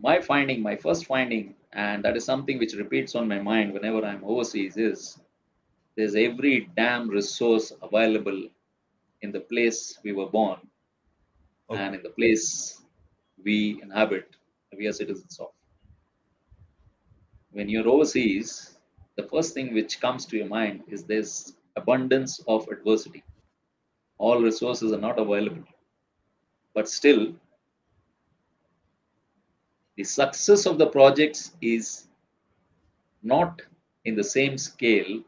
[0.00, 4.04] My finding, my first finding, and that is something which repeats on my mind whenever
[4.04, 5.18] I'm overseas, is
[5.96, 8.48] there's every damn resource available
[9.22, 10.58] in the place we were born
[11.70, 11.80] Okay.
[11.82, 12.82] and in the place
[13.44, 14.36] we inhabit,
[14.76, 15.48] we are citizens of.
[17.52, 18.78] When you're overseas,
[19.16, 23.22] the first thing which comes to your mind is this abundance of adversity.
[24.18, 25.64] All resources are not available,
[26.74, 27.34] but still,
[29.98, 32.06] the success of the projects is
[33.24, 33.60] not
[34.04, 35.20] in the same scale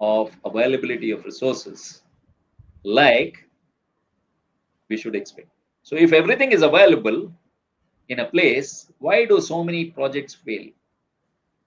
[0.00, 2.02] of availability of resources
[2.84, 3.38] like
[4.90, 5.48] we should expect.
[5.82, 7.32] So, if everything is available
[8.10, 10.66] in a place, why do so many projects fail?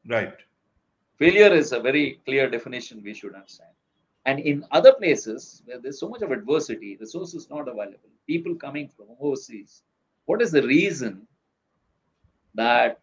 [0.08, 0.38] Right.
[1.18, 3.72] Failure is a very clear definition we should understand.
[4.28, 8.88] And in other places where there's so much of adversity, resources not available, people coming
[8.88, 9.82] from overseas,
[10.26, 11.26] what is the reason
[12.56, 13.00] that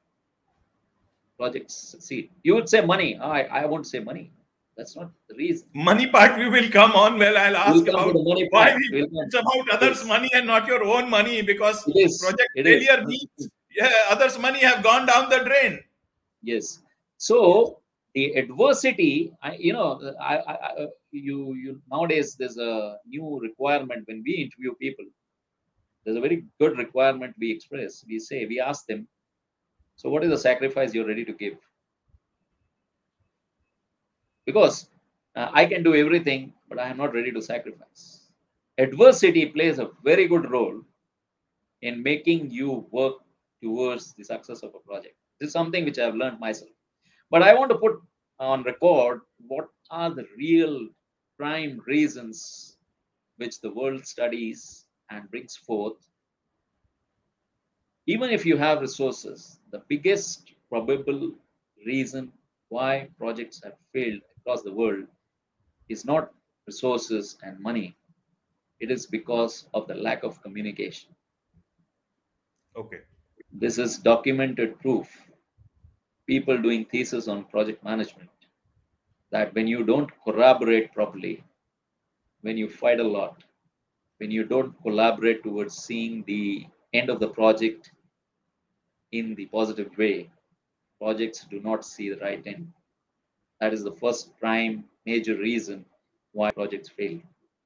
[1.38, 2.30] projects succeed?
[2.42, 3.18] You would say money.
[3.20, 4.32] Ah, I, I won't say money.
[4.76, 5.68] That's not the reason.
[5.72, 7.18] Money part we will come on.
[7.18, 10.28] Well, I'll We'll ask about the money why we- We'll come- it's about others' money
[10.34, 12.18] and not your own money because is.
[12.22, 12.84] project It is.
[12.86, 15.80] failure means yeah, others' money have gone down the drain.
[16.42, 16.80] Yes.
[17.16, 17.80] So
[18.14, 19.88] the adversity, I, you know,
[20.20, 25.06] I, I, I, you, you nowadays there's a new requirement when we interview people.
[26.04, 28.04] There's a very good requirement we express.
[28.06, 29.08] We say we ask them,
[29.96, 31.56] so what is the sacrifice you're ready to give?
[34.44, 34.88] Because
[35.34, 38.30] uh, I can do everything, but I am not ready to sacrifice.
[38.78, 40.80] Adversity plays a very good role
[41.82, 43.14] in making you work
[43.62, 45.16] towards the success of a project.
[45.40, 46.70] This is something which I've learned myself.
[47.30, 48.00] But I want to put
[48.38, 50.88] on record what are the real
[51.38, 52.76] prime reasons
[53.38, 55.96] which the world studies and brings forth.
[58.06, 61.32] Even if you have resources, the biggest probable
[61.84, 62.32] reason
[62.70, 65.04] why projects have failed across the world
[65.90, 66.32] is not
[66.66, 67.94] resources and money.
[68.80, 71.10] It is because of the lack of communication.
[72.74, 73.00] Okay.
[73.52, 75.08] This is documented proof.
[76.26, 78.30] People doing thesis on project management
[79.30, 81.44] that when you don't collaborate properly,
[82.40, 83.44] when you fight a lot,
[84.18, 87.90] when you don't collaborate towards seeing the end of the project
[89.18, 90.28] in the positive way,
[91.00, 92.72] projects do not see the right end.
[93.60, 95.84] That is the first prime major reason
[96.32, 97.18] why projects fail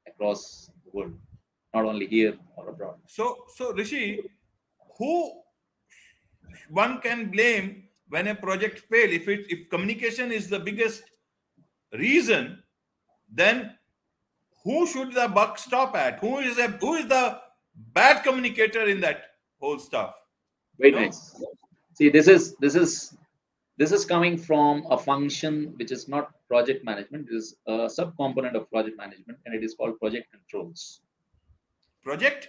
[0.06, 1.14] across the world,
[1.74, 2.96] not only here or abroad.
[3.06, 4.20] So, so Rishi,
[4.98, 5.32] who
[6.68, 9.10] one can blame when a project fail?
[9.10, 11.02] If it if communication is the biggest
[11.92, 12.62] reason,
[13.32, 13.74] then
[14.64, 16.20] who should the buck stop at?
[16.20, 17.40] Who is a who is the
[17.94, 19.22] bad communicator in that
[19.58, 20.14] whole stuff?
[20.80, 21.00] Very No.
[21.00, 21.20] nice.
[21.94, 23.16] See, this is this is
[23.76, 27.28] this is coming from a function which is not project management.
[27.30, 31.02] It is a subcomponent of project management, and it is called project controls.
[32.02, 32.48] Project?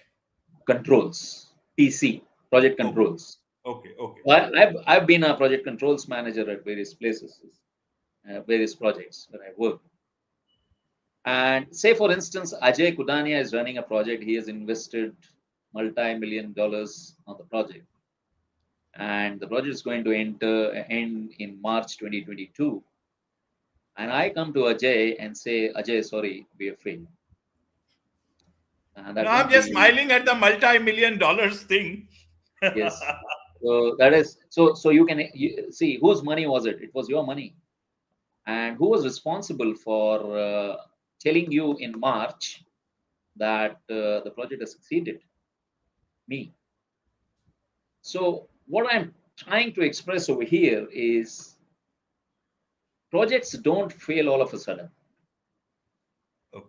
[0.65, 1.19] Controls,
[1.77, 2.84] PC, project Oh.
[2.86, 3.39] controls.
[3.65, 4.21] Okay, okay.
[4.36, 7.41] I, I've I've been a project controls manager at various places,
[8.29, 9.79] uh, various projects where I work.
[11.25, 14.23] And say, for instance, Ajay Khudania is running a project.
[14.23, 15.15] He has invested
[15.73, 17.86] multi-million dollars on the project,
[18.96, 22.84] and the project is going to enter end in March 2022.
[23.98, 27.08] And I come to Ajay and say, Ajay, sorry, we are failed.
[28.98, 32.08] No, I'm just smiling at the multi-million dollars thing.
[32.76, 33.02] yes.
[33.62, 34.74] So that is so.
[34.74, 36.82] So you can you, see whose money was it?
[36.82, 37.56] It was your money,
[38.46, 40.76] and who was responsible for uh,
[41.20, 42.64] telling you in March
[43.38, 45.22] that uh, the project has succeeded?
[46.28, 46.54] Me.
[48.02, 51.57] So what I'm trying to express over here is
[53.09, 54.89] projects don't fail all of a sudden
[56.55, 56.63] oh.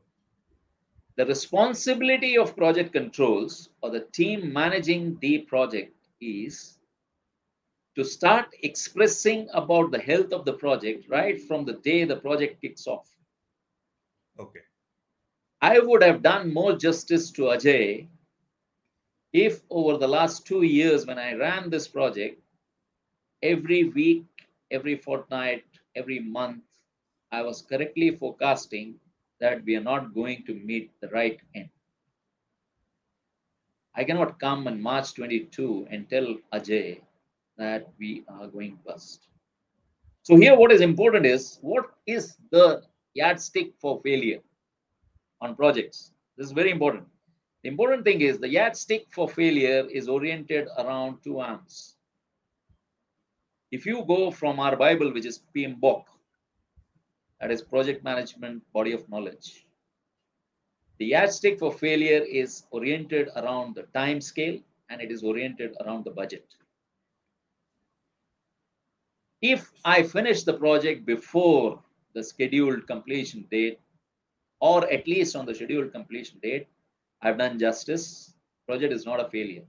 [1.16, 6.78] the responsibility of project controls or the team managing the project is
[7.94, 12.60] to start expressing about the health of the project right from the day the project
[12.60, 13.08] kicks off.
[14.40, 14.64] Okay.
[15.60, 18.08] I would have done more justice to Ajay
[19.32, 22.40] if over the last two years when I ran this project,
[23.42, 24.24] every week,
[24.70, 25.64] every fortnight,
[25.96, 26.62] every month,
[27.30, 28.96] I was correctly forecasting
[29.40, 31.70] that we are not going to meet the right end.
[33.94, 37.00] I cannot come in March 22 and tell Ajay
[37.58, 39.28] that we are going bust.
[40.22, 42.82] So here what is important is what is the
[43.14, 44.40] yardstick for failure
[45.40, 46.12] on projects?
[46.36, 47.04] This is very important.
[47.62, 51.94] The important thing is the yardstick for failure is oriented around two arms.
[53.70, 56.04] If you go from our Bible, which is PMBOK,
[57.40, 59.64] that is project management body of knowledge.
[60.98, 64.60] The yardstick for failure is oriented around the time scale
[64.90, 66.44] and it is oriented around the budget.
[69.40, 71.82] If I finish the project before
[72.14, 73.80] the scheduled completion date,
[74.60, 76.68] or at least on the scheduled completion date,
[77.22, 78.34] I've done justice.
[78.66, 79.64] Project is not a failure.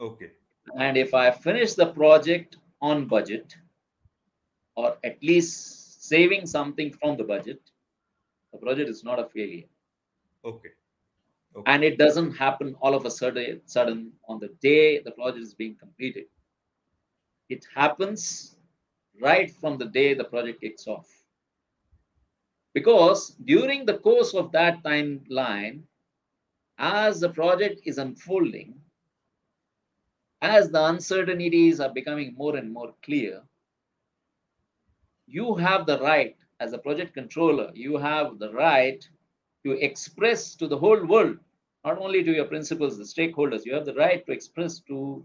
[0.00, 0.30] Okay.
[0.78, 3.56] And if I finish the project on budget,
[4.76, 7.60] or at least saving something from the budget,
[8.52, 9.66] the project is not a failure.
[10.44, 10.70] Okay.
[11.56, 11.72] okay.
[11.72, 15.54] And it doesn't happen all of a sudden, sudden on the day the project is
[15.54, 16.24] being completed.
[17.48, 18.56] It happens
[19.20, 21.08] right from the day the project kicks off.
[22.74, 25.82] Because during the course of that timeline,
[26.82, 28.74] as the project is unfolding,
[30.42, 33.42] as the uncertainties are becoming more and more clear,
[35.26, 39.08] you have the right as a project controller you have the right
[39.64, 41.36] to express to the whole world
[41.84, 45.24] not only to your principals the stakeholders you have the right to express to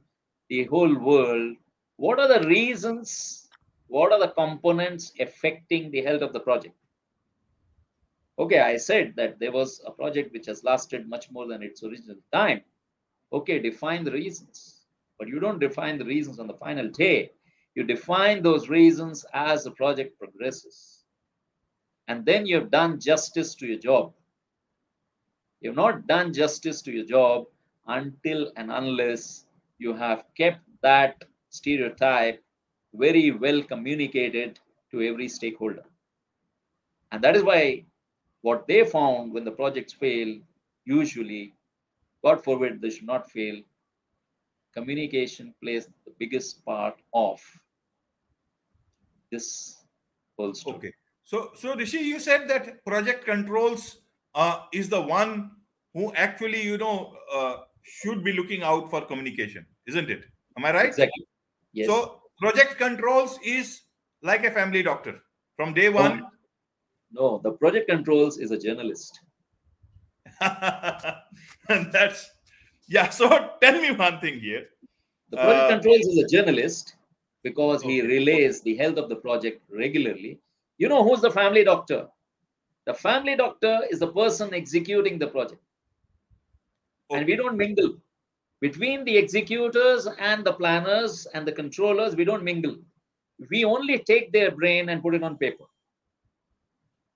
[0.49, 1.55] the whole world
[1.97, 3.49] what are the reasons
[3.87, 6.75] what are the components affecting the health of the project
[8.39, 11.83] okay i said that there was a project which has lasted much more than its
[11.83, 12.61] original time
[13.33, 14.85] okay define the reasons
[15.19, 17.31] but you don't define the reasons on the final day
[17.77, 21.03] you define those reasons as the project progresses.
[22.07, 24.13] And then you've done justice to your job.
[25.61, 27.45] You've not done justice to your job
[27.85, 29.45] until and unless
[29.77, 32.43] you have kept that stereotype
[32.95, 34.59] very well communicated
[34.89, 35.85] to every stakeholder.
[37.11, 37.85] And that is why
[38.47, 40.29] what they found when the projects fail,
[40.85, 41.53] usually,
[42.23, 43.57] God forbid they should not fail,
[44.73, 47.41] communication plays the biggest part of
[49.31, 49.47] this
[50.37, 50.77] whole story.
[50.77, 50.93] Okay.
[51.25, 53.97] So, so Rishi, you said that project controls
[54.33, 55.51] uh, is the one
[55.93, 60.23] who actually, you know, uh, should be looking out for communication, isn't it?
[60.57, 60.85] Am I right?
[60.85, 61.27] Exactly.
[61.73, 61.87] Yes.
[61.87, 63.81] So, project controls is
[64.21, 65.19] like a family doctor
[65.57, 66.23] from day one.
[67.11, 69.19] No, the project controls is a journalist.
[70.41, 72.31] and that's
[72.87, 73.09] yeah.
[73.09, 73.29] So,
[73.61, 74.67] tell me one thing here.
[75.29, 76.95] The project uh, controls is a journalist
[77.43, 80.39] because he relays the health of the project regularly.
[80.77, 82.07] You know who's the family doctor?
[82.85, 85.61] The family doctor is the person executing the project.
[87.09, 87.19] Okay.
[87.19, 87.97] And we don't mingle.
[88.59, 92.77] Between the executors and the planners and the controllers, we don't mingle.
[93.51, 95.65] We only take their brain and put it on paper.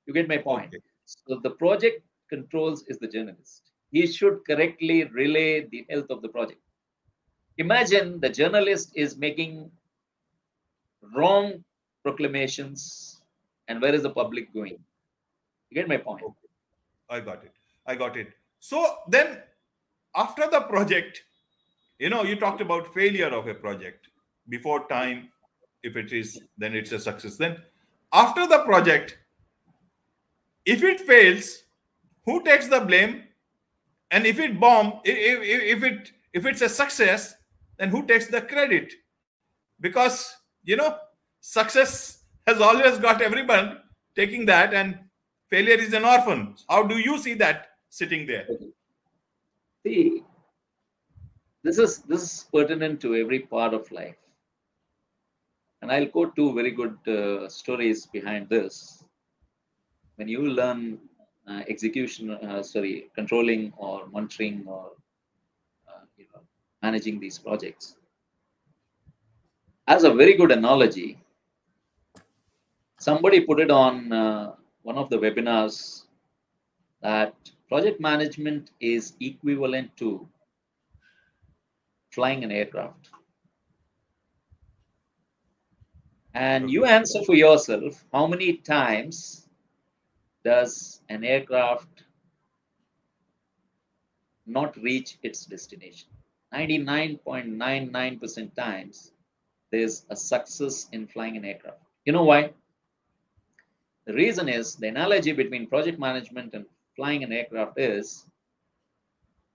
[0.05, 0.67] You get my point?
[0.67, 0.83] Okay.
[1.05, 3.71] So the project controls is the journalist.
[3.91, 6.59] He should correctly relay the health of the project.
[7.57, 9.69] Imagine the journalist is making
[11.15, 11.63] wrong
[12.03, 13.21] proclamations
[13.67, 14.77] and where is the public going
[15.69, 16.49] you get my point okay.
[17.09, 17.51] i got it
[17.87, 18.29] i got it
[18.59, 19.37] so then
[20.15, 21.23] after the project
[21.99, 24.07] you know you talked about failure of a project
[24.49, 25.29] before time
[25.83, 27.57] if it is then it's a success then
[28.13, 29.17] after the project
[30.65, 31.63] if it fails,
[32.25, 33.23] who takes the blame?
[34.11, 37.35] And if it bomb, if, if, if it if it's a success,
[37.77, 38.93] then who takes the credit?
[39.79, 40.97] Because you know,
[41.39, 43.77] success has always got everyone
[44.15, 44.99] taking that, and
[45.49, 46.55] failure is an orphan.
[46.69, 48.47] How do you see that sitting there?
[49.83, 50.23] See,
[51.63, 54.17] this is this is pertinent to every part of life,
[55.81, 59.00] and I'll quote two very good uh, stories behind this.
[60.15, 60.99] When you learn
[61.47, 64.91] uh, execution, uh, sorry, controlling or monitoring or
[65.87, 66.41] uh, you know,
[66.81, 67.95] managing these projects.
[69.87, 71.17] As a very good analogy,
[72.99, 74.53] somebody put it on uh,
[74.83, 76.03] one of the webinars
[77.01, 77.33] that
[77.67, 80.27] project management is equivalent to
[82.11, 83.09] flying an aircraft.
[86.33, 89.40] And you answer for yourself how many times
[90.43, 92.03] does an aircraft
[94.45, 96.09] not reach its destination?
[96.53, 99.11] 99.99% times
[99.71, 101.79] there's a success in flying an aircraft.
[102.05, 102.51] You know why?
[104.05, 106.65] The reason is the analogy between project management and
[106.95, 108.25] flying an aircraft is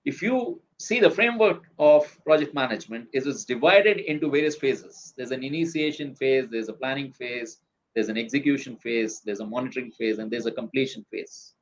[0.05, 5.33] if you see the framework of project management is it's divided into various phases there's
[5.33, 7.59] an initiation phase there's a planning phase
[7.97, 11.55] there's an execution phase there's a monitoring phase and there's a completion phase.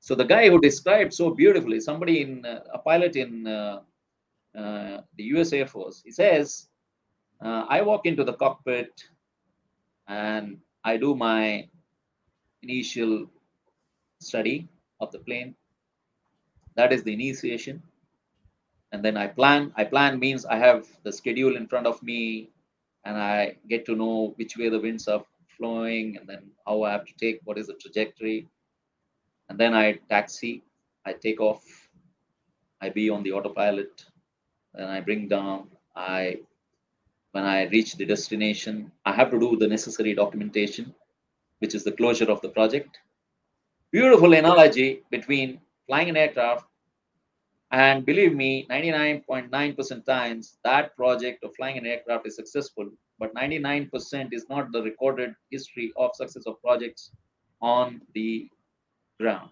[0.00, 3.80] So the guy who described so beautifully somebody in uh, a pilot in uh,
[4.58, 6.68] uh, the us air force he says
[7.44, 8.90] uh, i walk into the cockpit
[10.08, 11.68] and i do my
[12.62, 13.26] initial
[14.20, 14.68] study
[15.00, 15.54] of the plane.
[16.74, 17.82] That is the initiation.
[18.92, 22.50] And then i plan i plan means i have the schedule in front of me
[23.06, 25.22] and i get to know which way the winds are
[25.56, 28.38] flowing and then how i have to take what is the trajectory
[29.48, 30.52] and then i taxi
[31.06, 31.64] i take off
[32.80, 34.04] i be on the autopilot
[34.74, 35.64] and i bring down
[35.96, 36.36] i
[37.32, 40.94] when i reach the destination i have to do the necessary documentation
[41.60, 42.98] which is the closure of the project
[43.92, 46.66] beautiful analogy between flying an aircraft.
[47.72, 52.88] And believe me, 99.9% times that project of flying an aircraft is successful,
[53.18, 57.10] but 99% is not the recorded history of success of projects
[57.60, 58.48] on the
[59.18, 59.50] ground.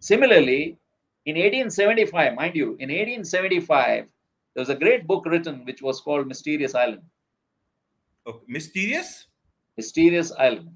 [0.00, 0.78] Similarly,
[1.24, 4.06] in 1875, mind you, in 1875,
[4.54, 7.02] there was a great book written which was called Mysterious Island.
[8.26, 8.44] Okay.
[8.46, 9.26] Mysterious?
[9.76, 10.70] Mysterious Island.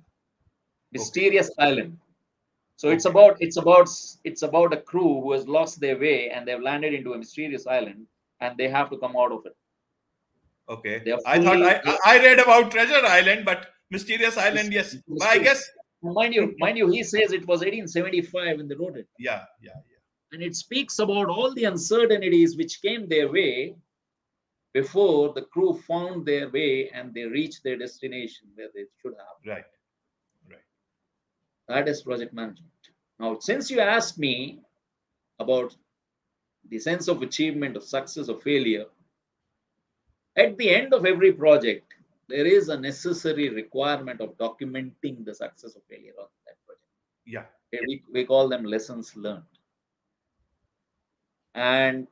[0.93, 1.69] Mysterious okay.
[1.69, 1.99] Island.
[2.77, 3.89] So it's about it's about
[4.25, 7.67] it's about a crew who has lost their way and they've landed into a mysterious
[7.67, 8.07] island
[8.41, 9.57] and they have to come out of it.
[10.69, 11.03] Okay.
[11.27, 14.97] I thought I, I read about Treasure Island, but Mysterious Island, yes.
[15.07, 15.69] But I guess
[16.03, 19.07] mind you, mind you, he says it was 1875 when they wrote it.
[19.19, 19.99] Yeah, yeah, yeah.
[20.33, 23.77] And it speaks about all the uncertainties which came their way
[24.73, 29.57] before the crew found their way and they reached their destination where they should have.
[29.57, 29.65] Right.
[31.69, 32.71] That is project management.
[33.19, 34.61] Now, since you asked me
[35.39, 35.77] about
[36.69, 38.87] the sense of achievement, of success, of failure,
[40.37, 41.93] at the end of every project,
[42.29, 46.87] there is a necessary requirement of documenting the success or failure of that project.
[47.27, 47.45] Yeah.
[47.73, 49.43] We, we call them lessons learned.
[51.55, 52.07] And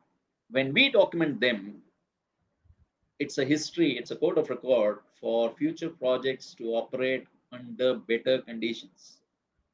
[0.51, 1.82] when we document them,
[3.18, 8.38] it's a history, it's a code of record for future projects to operate under better
[8.42, 9.19] conditions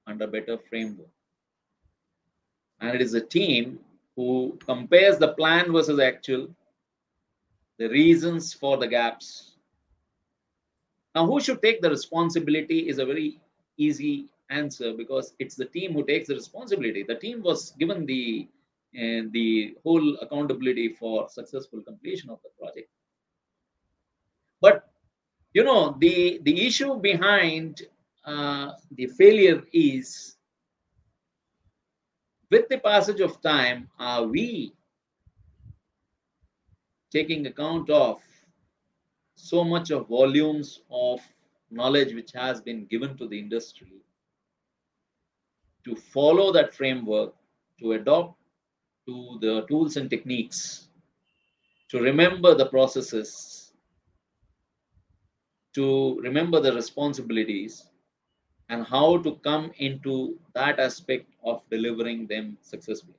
[0.07, 1.09] under better framework.
[2.81, 3.79] And it is a team
[4.17, 6.49] who compares the plan versus actual,
[7.79, 9.53] the reasons for the gaps.
[11.15, 13.41] Now, who should take the responsibility is a very
[13.77, 17.03] easy answer because it's the team who takes the responsibility.
[17.03, 18.49] The team was given the
[18.97, 22.89] uh, the whole accountability for successful completion of the project.
[24.61, 24.89] But
[25.55, 27.83] you know the the issue behind
[28.27, 30.37] uh, the failure is
[32.51, 34.73] with the passage of time, are we
[37.13, 38.21] taking account of
[39.37, 41.21] so much of volumes of
[41.71, 44.03] knowledge which has been given to the industry
[45.85, 47.33] to follow that framework,
[47.79, 48.41] to adopt
[49.07, 50.89] to the tools and techniques,
[51.89, 53.73] to remember the processes,
[55.75, 57.89] to remember the responsibilities,
[58.69, 63.19] and how to come into that aspect of delivering them successfully.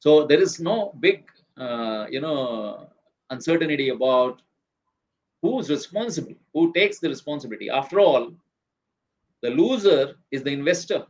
[0.00, 1.24] So there is no big,
[1.56, 2.88] uh, you know,
[3.30, 4.42] uncertainty about
[5.42, 7.70] who's responsible, who takes the responsibility.
[7.70, 8.32] After all,
[9.42, 11.06] The loser is the investor.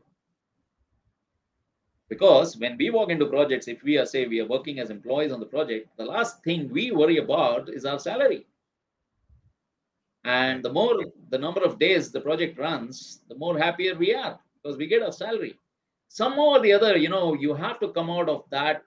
[2.09, 5.33] Because when we walk into projects, if we are say we are working as employees
[5.33, 8.47] on the project, the last thing we worry about is our salary.
[10.25, 10.95] And the more
[11.31, 15.03] the number of days the project runs, the more happier we are because we get
[15.03, 15.59] our salary.
[16.09, 18.83] Somehow or the other, you know, you have to come out of that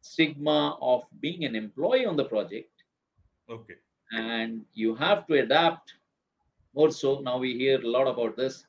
[0.00, 2.70] stigma of being an employee on the project
[3.48, 3.76] Okay.
[4.12, 5.94] and you have to adapt
[6.74, 8.64] more so now we hear a lot about this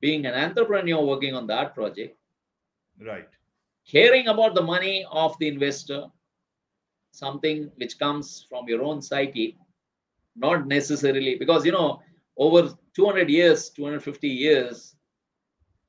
[0.00, 2.16] being an entrepreneur working on that project
[3.00, 3.28] Right.
[3.86, 6.10] caring about the money of the investor
[7.12, 9.56] something which comes from your own psyche
[10.36, 12.00] not necessarily because you know
[12.36, 14.96] over 200 years 250 years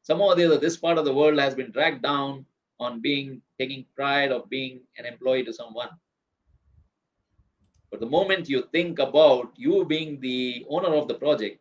[0.01, 2.45] somehow or the other this part of the world has been dragged down
[2.79, 5.89] on being taking pride of being an employee to someone.
[7.91, 11.59] But the moment you think about you being the owner of the project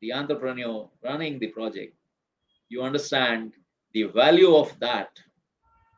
[0.00, 1.94] the entrepreneur running the project
[2.68, 3.52] you understand
[3.94, 5.20] the value of that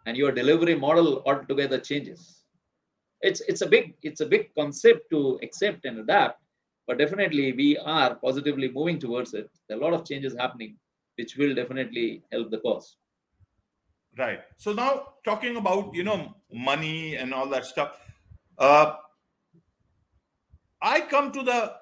[0.06, 2.33] and your delivery model altogether changes
[3.28, 6.40] it's it's a big it's a big concept to accept and adapt
[6.86, 10.76] but definitely we are positively moving towards it there are a lot of changes happening
[11.16, 12.96] which will definitely help the cause
[14.16, 14.40] Right.
[14.56, 17.98] So now talking about you know money and all that stuff,
[18.58, 18.94] uh,
[20.80, 21.72] I come to the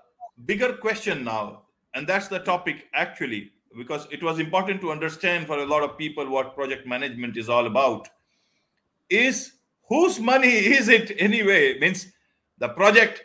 [0.46, 1.64] bigger question now,
[1.94, 5.98] and that's the topic actually, because it was important to understand for a lot of
[5.98, 8.08] people what project management is all about.
[9.10, 9.52] Is
[9.92, 11.78] whose money is it anyway?
[11.78, 12.06] Means
[12.58, 13.22] the project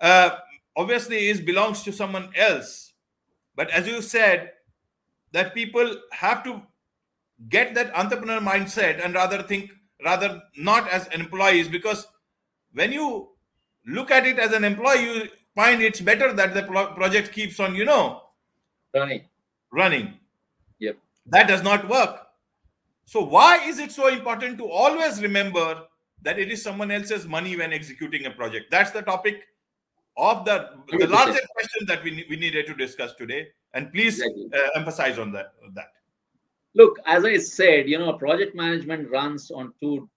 [0.00, 0.30] uh,
[0.76, 2.92] obviously is belongs to someone else,
[3.54, 4.50] but as you said,
[5.32, 6.60] that people have to
[7.48, 9.72] get that entrepreneur mindset and rather think
[10.04, 12.06] rather not as employees because
[12.72, 13.28] when you
[13.86, 17.60] look at it as an employee you find it's better that the pro- project keeps
[17.60, 18.22] on you know
[18.94, 19.22] running.
[19.72, 20.14] running
[20.78, 20.96] Yep.
[21.26, 22.26] that does not work
[23.04, 25.87] so why is it so important to always remember
[26.22, 28.70] that it is someone else's money when executing a project.
[28.70, 29.46] That's the topic
[30.16, 31.86] of the the larger question.
[31.86, 33.48] that we, we needed to discuss today.
[33.74, 34.50] And please Exactly.
[34.52, 35.92] uh, emphasize on that that.
[36.74, 40.08] Look as i said you know project management runs on two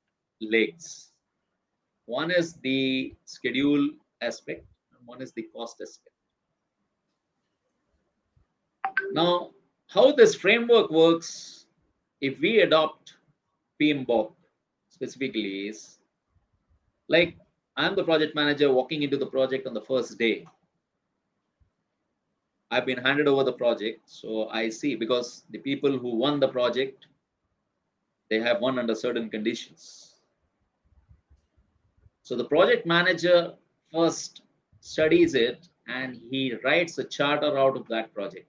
[0.41, 1.11] legs.
[2.05, 3.89] One is the schedule
[4.21, 4.65] aspect
[4.97, 6.15] and one is the cost aspect.
[9.13, 9.51] Now
[9.87, 11.65] how this framework works
[12.21, 13.15] if we adopt
[13.81, 14.33] pmbok
[15.01, 15.97] specifically is
[17.09, 17.35] like
[17.75, 20.45] i'm the project manager walking into the project on the first day
[22.73, 26.47] I've been handed over the project, so I see because the people who won the
[26.47, 27.07] project,
[28.29, 30.15] they have won under certain conditions.
[32.23, 33.55] So the project manager
[33.93, 34.43] first
[34.79, 38.47] studies it and he writes a charter out of that project.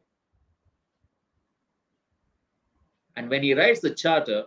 [3.17, 4.45] And when he writes the charter,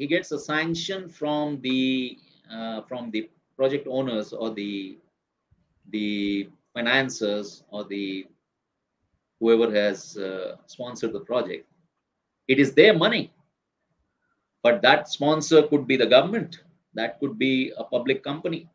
[0.00, 2.16] he gets a sanction from the
[2.50, 4.96] uh, from the project owners or the
[5.90, 8.26] the financiers or the
[9.38, 11.66] whoever has uh, sponsored the project.
[12.48, 13.30] It is their money.
[14.62, 16.60] But that sponsor could be the government,
[16.94, 18.68] that could be a public company,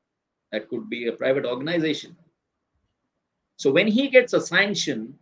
[0.51, 2.15] that could be a private organization.
[3.57, 5.17] So when he gets a sanction,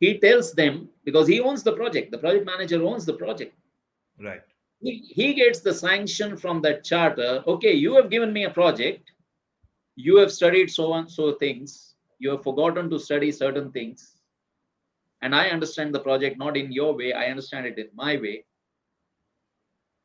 [0.00, 3.54] he tells them because he owns the project, the project manager owns the project.
[4.18, 4.53] right
[4.84, 7.42] He, gets the sanction from that charter.
[7.46, 9.12] Okay, you have given me a project,
[9.96, 14.14] you have studied so and so things, you have forgotten to study certain things
[15.24, 18.44] and I understand the project not in your way, I understand it in my way.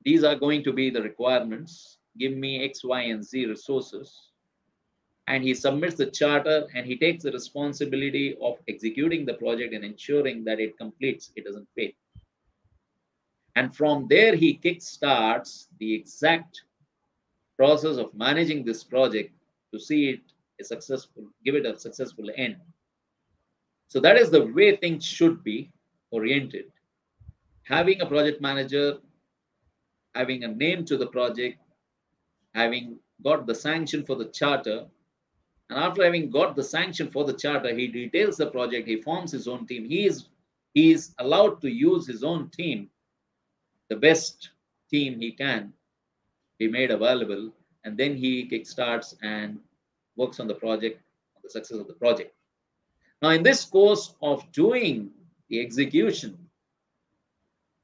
[0.05, 1.97] These are going to be the requirements.
[2.17, 4.17] Give me X, Y, and Z resources.
[5.27, 9.83] And he submits the charter and he takes the responsibility of executing the project and
[9.83, 11.91] ensuring that it completes, it doesn't fail.
[13.55, 16.63] And from there, he kickstarts the exact
[17.57, 19.33] process of managing this project
[19.73, 20.21] to see it
[20.59, 22.57] a successful, give it a successful end.
[23.87, 25.71] So that is the way things should be
[26.11, 26.65] oriented.
[27.63, 28.97] Having a project manager,
[30.15, 31.59] having a name to the project,
[32.53, 34.85] having got the sanction for the charter,
[35.69, 39.31] and after having got the sanction for the charter, he details the project, he forms
[39.31, 39.85] his own team.
[39.85, 40.25] He is
[40.73, 42.89] he is allowed to use his own team,
[43.89, 44.49] the best
[44.89, 45.73] team he can
[46.57, 47.51] be made available,
[47.83, 49.59] and then he kickstarts and
[50.15, 51.01] works on the project,
[51.35, 52.33] on the success of the project.
[53.21, 55.09] Now, in this course of doing
[55.49, 56.37] the execution,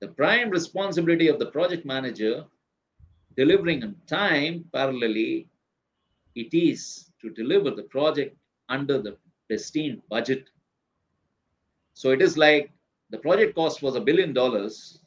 [0.01, 2.45] the prime responsibility of the project manager
[3.38, 5.47] delivering on time parallelly,
[6.36, 8.36] it is to deliver the project
[8.70, 9.18] under the
[9.49, 10.49] destined budget.
[11.93, 12.72] So it is like
[13.10, 14.99] the project cost was a billion dollars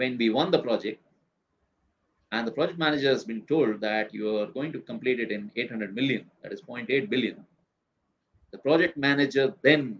[0.00, 1.00] when we won the project
[2.32, 5.50] and the project manager has been told that you are going to complete it in
[5.56, 7.36] 800 million that is 0.8 billion.
[8.52, 9.98] The project manager then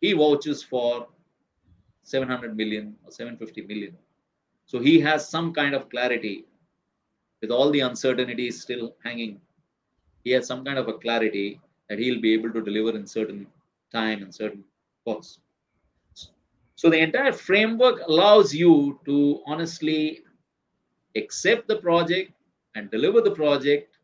[0.00, 1.08] he vouches for
[2.02, 3.96] 700 million or 750 million.
[4.66, 6.44] So he has some kind of clarity.
[7.40, 9.40] With all the uncertainties still hanging
[10.26, 13.46] he has some kind of a clarity that he'll be able to deliver in certain
[13.92, 14.64] time and certain
[15.04, 15.38] cost
[16.76, 20.20] so the entire framework allows you to honestly
[21.16, 22.32] accept the project
[22.74, 23.96] and deliver the project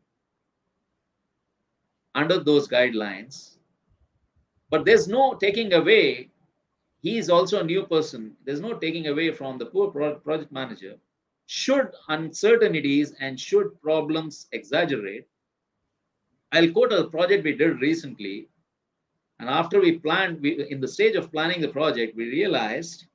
[2.15, 3.57] under those guidelines.
[4.71, 6.31] But there's no taking away.
[7.01, 8.35] He is also a new person.
[8.43, 10.95] There's no taking away from the poor project manager.
[11.45, 15.27] Should uncertainties and should problems exaggerate,
[16.51, 18.47] I'll quote a project we did recently
[19.43, 23.07] and after we planned, we, in the stage of planning the project, we realized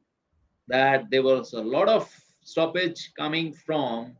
[0.66, 2.06] that there was a lot of
[2.42, 4.14] stoppage coming from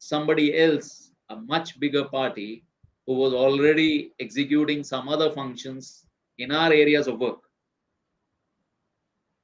[0.00, 2.64] somebody else, a much bigger party,
[3.06, 6.06] who was already executing some other functions
[6.38, 7.42] in our areas of work.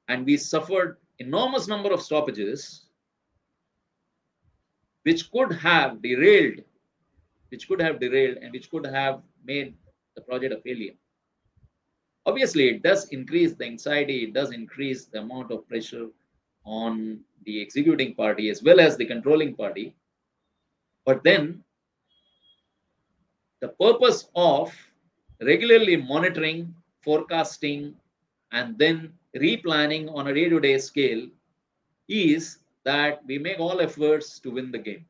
[0.09, 2.87] And we suffered enormous number of stoppages,
[5.03, 6.59] which could have derailed,
[7.47, 9.75] which could have derailed, and which could have made
[10.17, 10.95] the project a failure
[12.25, 16.07] obviously it does increase the anxiety it does increase the amount of pressure
[16.65, 19.95] on the executing party as well as the controlling party.
[21.05, 21.63] But then
[23.59, 24.73] the purpose of
[25.41, 27.95] regularly monitoring forecasting
[28.51, 31.27] and then replanning on a day-to-day scale
[32.07, 35.05] is that we make all efforts to win the game.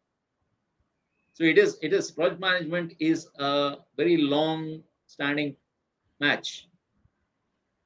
[1.33, 5.55] So it is it is project management is a very long standing
[6.19, 6.67] match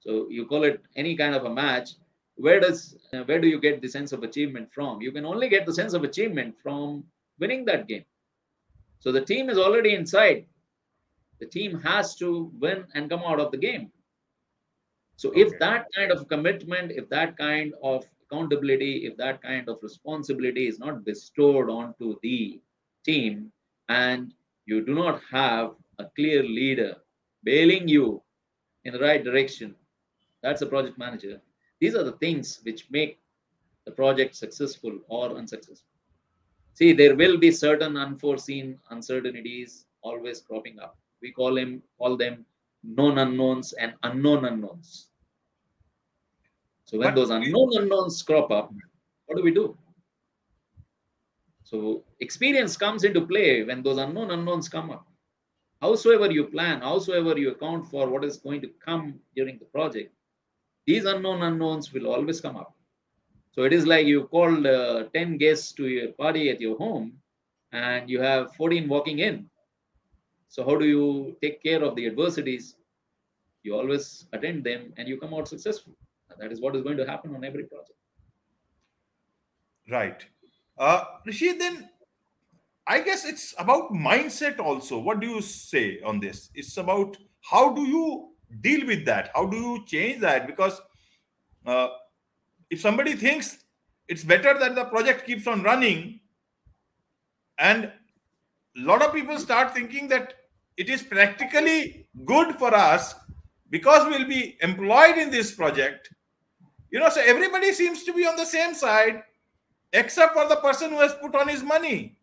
[0.05, 1.91] so you call it any kind of a match.
[2.35, 5.01] Where does uh, where do you get the sense of achievement from?
[5.01, 7.03] You can only get the sense of achievement from
[7.39, 8.05] winning that game.
[8.99, 10.45] So the team is already inside.
[11.39, 13.91] The team has to win and come out of the game.
[15.17, 15.41] So okay.
[15.41, 20.67] if that kind of commitment, if that kind of accountability, if that kind of responsibility
[20.67, 22.61] is not bestowed onto the
[23.05, 23.51] team,
[23.87, 24.33] and
[24.65, 26.95] you do not have a clear leader
[27.43, 28.21] bailing you
[28.83, 29.75] in the right direction,
[30.45, 31.41] that's a project manager.
[31.79, 33.19] These are the things which make
[33.85, 35.89] the project successful or unsuccessful.
[36.75, 40.97] See, there will be certain unforeseen uncertainties always cropping up.
[41.21, 42.45] We call them call them
[42.83, 45.07] known unknowns and unknown unknowns.
[46.83, 48.71] So when but those unknown unknowns crop up,
[49.25, 49.75] what do we do?
[51.63, 55.07] So experience comes into play when those unknown unknowns come up.
[55.81, 60.14] Howsoever you plan, howsoever you account for what is going to come during the project,
[60.85, 62.75] these unknown unknowns will always come up.
[63.51, 67.13] So it is like you called uh, 10 guests to your party at your home
[67.71, 69.49] and you have 14 walking in.
[70.49, 72.75] So, how do you take care of the adversities?
[73.63, 75.93] You always attend them and you come out successful.
[76.29, 77.97] And that is what is going to happen on every project.
[79.89, 80.25] Right.
[80.77, 81.89] Uh, Rishi, then
[82.87, 84.99] I guess it's about mindset also.
[84.99, 86.49] What do you say on this?
[86.53, 89.31] It's about how do you deal with that.
[89.33, 90.47] How do you change that?
[90.47, 90.81] Because
[91.65, 91.89] uh,
[92.69, 93.63] if somebody thinks
[94.07, 96.19] it's better that the project keeps on running
[97.57, 97.91] and a
[98.81, 100.33] lot of people start thinking that
[100.77, 103.15] it is practically good for us
[103.69, 106.09] because we'll be employed in this project
[106.91, 109.23] you know so everybody seems to be on the same side
[109.95, 112.17] except for the person who has put on his money.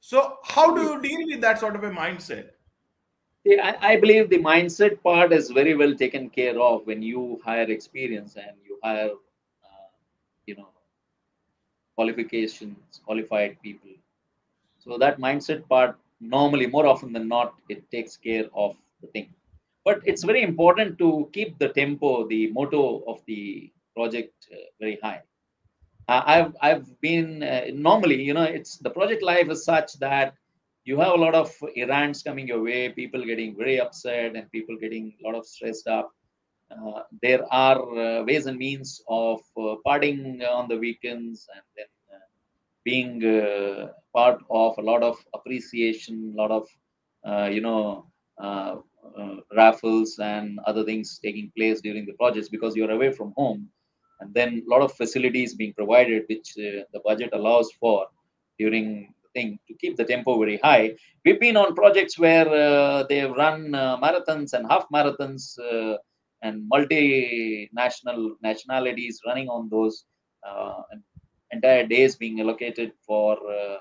[0.00, 2.50] So how do you deal with that sort of a mindset
[3.46, 7.70] I, I believe the mindset part is very well taken care of when you hire
[7.70, 9.88] experience and you hire, uh,
[10.46, 10.68] you know,
[11.94, 13.90] qualifications, qualified people.
[14.78, 19.32] So that mindset part, normally, more often than not, it takes care of the thing.
[19.84, 24.98] But it's very important to keep the tempo, the motto of the project uh, very
[25.02, 25.20] high.
[26.08, 30.34] Uh, I've I've been uh, normally, you know, it's the project life is such that
[30.84, 34.76] you have a lot of errands coming your way, people getting very upset and people
[34.78, 36.10] getting a lot of stressed up.
[36.70, 41.86] Uh, there are uh, ways and means of uh, partying on the weekends and then
[42.12, 42.26] uh,
[42.84, 46.68] being uh, part of a lot of appreciation, a lot of,
[47.26, 48.06] uh, you know,
[49.56, 53.68] raffles and other things taking place during the projects because you're away from home.
[54.20, 58.06] And then a lot of facilities being provided, which the budget allows for
[58.58, 60.94] during thing to keep the tempo very high.
[61.24, 65.96] We've been on projects where uh, they've run uh, marathons and half marathons uh,
[66.42, 70.04] and multinational nationalities running on those
[70.48, 70.82] uh,
[71.50, 73.76] entire days being allocated for uh,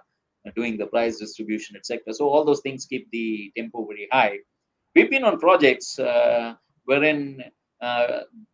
[0.56, 2.14] doing the prize distribution, etc.
[2.14, 4.40] So all those things keep the tempo very high.
[4.96, 7.44] We've been on projects uh, wherein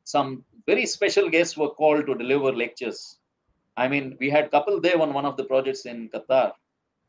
[0.04, 3.20] some very special guests were called to deliver lectures
[3.80, 6.52] I mean, we had couple there on one of the projects in Qatar,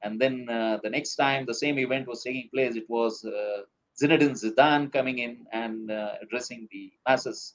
[0.03, 3.63] and then uh, the next time the same event was taking place, it was uh,
[4.01, 7.55] Zinedine Zidane coming in and uh, addressing the masses.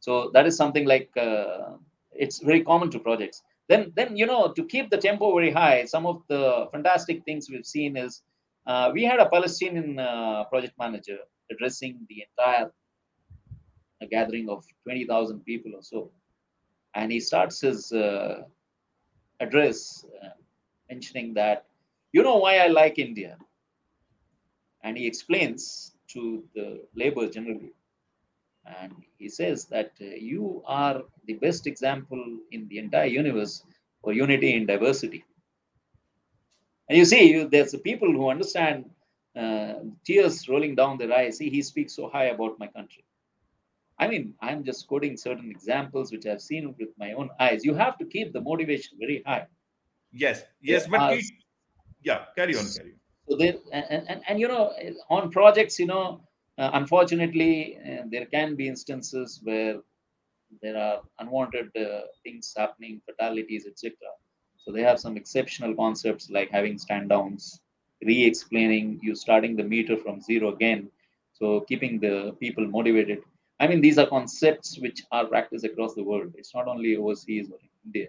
[0.00, 1.76] So that is something like uh,
[2.12, 3.42] it's very common to projects.
[3.68, 7.48] Then, then you know, to keep the tempo very high, some of the fantastic things
[7.48, 8.22] we've seen is
[8.66, 11.18] uh, we had a Palestinian uh, project manager
[11.50, 12.70] addressing the entire
[14.10, 16.10] gathering of 20,000 people or so
[16.94, 18.42] and he starts his uh,
[19.40, 20.28] address uh,
[20.90, 21.64] mentioning that
[22.14, 23.36] you know why i like india?
[24.84, 25.64] And he explains
[26.12, 27.72] to the labor generally.
[28.66, 33.54] And he says that uh, you are the best example in the entire universe
[34.02, 35.24] for unity in diversity.
[36.88, 38.90] And you see you, there's people who understand
[39.36, 39.74] uh,
[40.06, 41.38] tears rolling down their eyes.
[41.38, 43.04] See he speaks so high about my country.
[43.98, 47.64] I mean, I'm just quoting certain examples which I've seen with my own eyes.
[47.64, 49.46] You have to keep the motivation very high.
[50.12, 51.18] Yes, yes, but
[52.04, 53.00] yeah, carry on, carry on.
[53.28, 54.72] So there, and, and, and you know,
[55.10, 56.20] on projects, you know,
[56.58, 59.76] uh, unfortunately, uh, there can be instances where
[60.62, 63.96] there are unwanted uh, things happening, fatalities, etc.
[64.58, 67.60] So they have some exceptional concepts like having stand downs,
[68.02, 70.90] re-explaining, you starting the meter from zero again.
[71.32, 73.20] So keeping the people motivated
[73.60, 76.34] I mean, these are concepts which are practiced across the world.
[76.36, 78.08] It's not only overseas or in India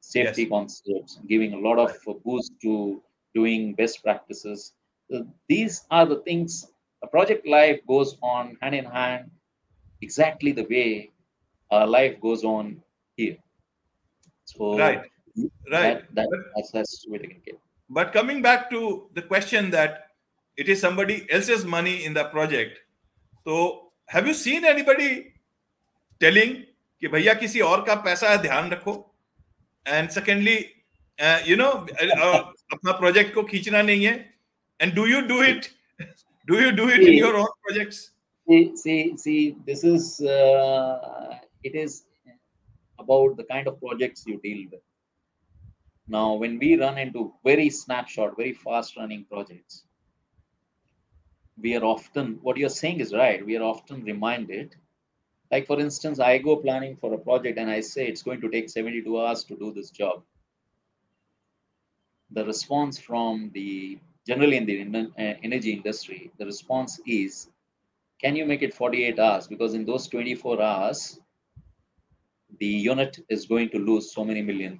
[0.00, 0.50] safety yes.
[0.50, 3.02] concepts, giving a lot of boost to
[3.34, 4.72] doing best practices.
[5.10, 6.68] So these are the things.
[7.02, 9.30] A project life goes on hand in hand,
[10.00, 11.10] exactly the way
[11.70, 12.82] our life goes on
[13.16, 13.36] here.
[14.44, 15.02] So right,
[15.70, 16.14] right.
[16.14, 17.58] That, that, that's, that's the way can get.
[17.90, 20.08] But coming back to the question that
[20.56, 22.78] it is somebody else's money in the project.
[23.44, 23.82] So
[24.12, 25.08] have you seen anybody
[26.20, 26.54] telling
[27.00, 28.92] कि भैया किसी और का पैसा है ध्यान रखो
[29.88, 30.56] and secondly
[31.50, 34.14] you know अपना प्रोजेक्ट को खींचना नहीं है
[34.80, 35.66] and do you do it
[36.48, 38.04] do you do it in your own projects
[38.48, 41.30] see see see this is uh,
[41.68, 41.94] it is
[43.04, 44.82] about the kind of projects you deal with
[46.16, 49.80] now when we run into very snapshot very fast running projects
[51.60, 54.76] we are often, what you're saying is right, we are often reminded.
[55.51, 58.49] like, for instance, I go planning for a project and I say it's going to
[58.49, 60.23] take 72 hours to do this job.
[62.31, 67.49] The response from the generally in the uh, energy industry, the response is,
[68.21, 69.47] can you make it 48 hours?
[69.47, 71.19] Because in those 24 hours,
[72.59, 74.79] the unit is going to lose so many million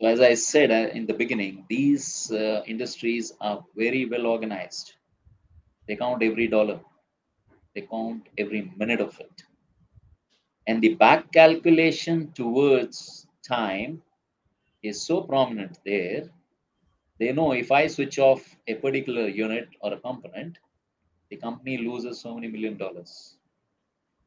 [0.00, 4.92] so as I said uh, in the beginning, these uh, industries are very well organized.
[5.88, 6.80] They count every dollar.
[7.76, 9.44] They count every minute of it.
[10.66, 14.02] And the back calculation towards time
[14.82, 16.30] is so prominent there.
[17.20, 20.58] They know if I switch off a particular unit or a component,
[21.30, 23.38] the company loses so many million dollars.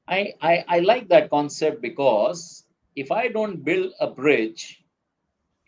[0.08, 4.84] I, I, I like that concept because if I don't build a bridge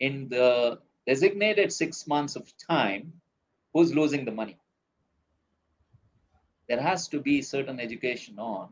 [0.00, 3.12] in the designated six months of time,
[3.74, 4.58] who's losing the money?
[6.72, 8.70] There has to be certain education on,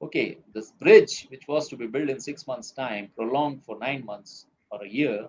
[0.00, 4.06] okay, this bridge, which was to be built in six months' time, prolonged for nine
[4.06, 5.28] months or a year,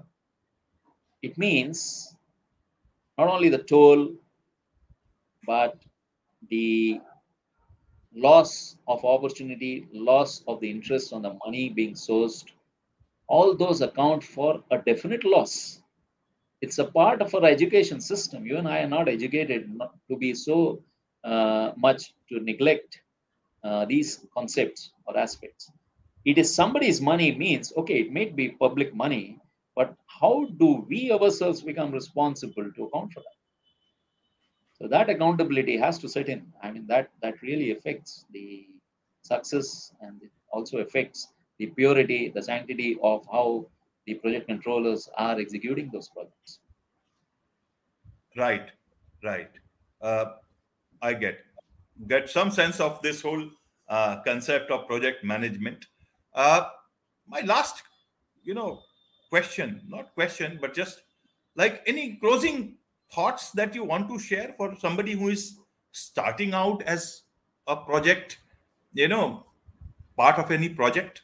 [1.21, 2.15] it means
[3.17, 4.13] not only the toll,
[5.45, 5.83] but
[6.49, 7.01] the
[8.15, 12.45] loss of opportunity, loss of the interest on the money being sourced,
[13.27, 15.81] all those account for a definite loss.
[16.61, 18.45] It's a part of our education system.
[18.45, 19.69] You and I are not educated
[20.09, 20.81] to be so
[21.77, 23.01] much to neglect
[23.63, 25.71] uh, these concepts or aspects.
[26.25, 29.39] It is somebody's money means, okay, it may be public money,
[29.75, 33.37] but how do we ourselves become responsible to account for that?
[34.73, 36.51] So that accountability has to set in.
[36.63, 38.67] I mean, that that really affects the
[39.21, 41.27] success and it also affects
[41.59, 43.67] the purity, the sanctity of how
[44.07, 46.59] the project controllers are executing those projects.
[48.35, 48.71] Right,
[49.23, 49.51] right.
[50.01, 50.33] Uh,
[51.01, 51.39] I get
[52.07, 53.49] get some sense of this whole
[53.87, 55.85] uh, concept of project management.
[56.33, 56.69] Uh,
[57.27, 57.83] my last,
[58.43, 58.81] you know,
[59.29, 61.03] question, not question, but just
[61.55, 62.77] like any closing
[63.13, 65.57] thoughts that you want to share for somebody who is
[65.91, 67.23] starting out as
[67.67, 68.39] a project,
[68.93, 69.45] you know,
[70.17, 71.23] part of any project,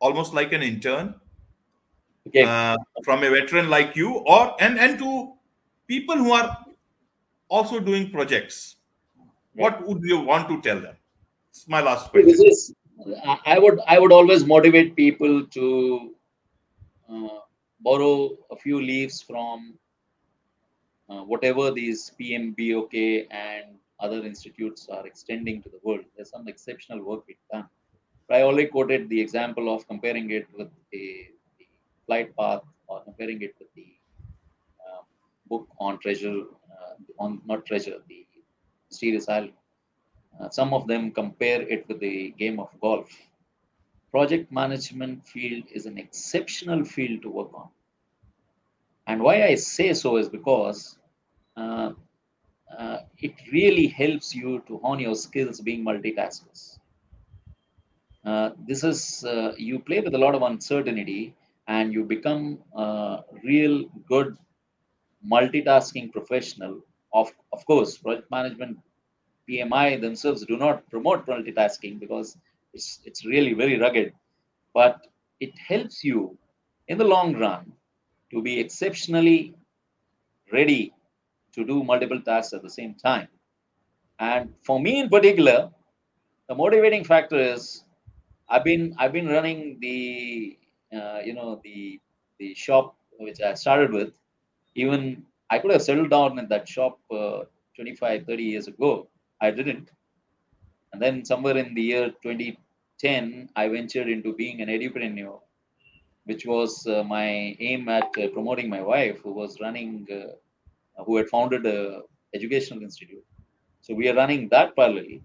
[0.00, 1.14] almost like an intern
[2.26, 2.42] Okay.
[2.42, 5.34] uh, from a veteran like you, or and and to
[5.86, 6.64] people who are
[7.48, 8.76] also doing projects.
[9.54, 10.96] What would you want to tell them?
[11.50, 12.28] It's my last question.
[12.28, 12.74] this is
[13.52, 16.14] I- would i would always motivate people to
[17.12, 17.38] uh,
[17.80, 18.14] borrow
[18.50, 19.74] a few leaves from
[21.08, 22.94] uh, whatever these pmbok
[23.30, 23.64] and
[24.00, 27.66] other institutes are extending to the world there's some exceptional work being done
[28.26, 31.06] but i already quoted the example of comparing it with the,
[31.58, 31.66] the
[32.06, 33.88] flight path or comparing it with the
[34.86, 35.02] uh,
[35.48, 36.40] book on treasure
[36.74, 38.23] uh, on not treasure the
[38.94, 39.58] mysterious island
[40.40, 43.08] uh, some of them compare it with the game of golf.
[44.10, 47.68] Project management field is an exceptional field to work on.
[49.06, 50.98] And why I say so is because
[51.56, 51.92] uh,
[52.78, 56.78] uh, it really helps you to hone your skills being multitaskers.
[58.24, 61.34] Uh, this is, uh, you play with a lot of uncertainty
[61.68, 64.36] and you become a real good
[65.30, 66.80] multitasking professional.
[67.14, 68.78] Of, of course, project management
[69.48, 72.36] PMI themselves do not promote multitasking because
[72.74, 74.12] it's it's really very rugged,
[74.74, 75.06] but
[75.40, 76.36] it helps you
[76.88, 77.72] in the long run
[78.32, 79.54] to be exceptionally
[80.52, 80.92] ready
[81.54, 83.28] to do multiple tasks at the same time.
[84.18, 85.70] And for me in particular,
[86.48, 87.84] the motivating factor is
[88.48, 90.58] I've been I've been running the
[90.94, 92.00] uh, you know the
[92.38, 94.14] the shop which I started with.
[94.76, 97.40] Even I could have settled down in that shop uh,
[97.76, 98.92] 25 30 years ago
[99.40, 99.90] I didn't.
[100.92, 105.38] And then somewhere in the year 2010, I ventured into being an entrepreneur,
[106.24, 111.16] which was uh, my aim at uh, promoting my wife, who was running, uh, who
[111.16, 112.02] had founded a
[112.34, 113.24] educational institute.
[113.82, 115.20] So we are running that parallelly.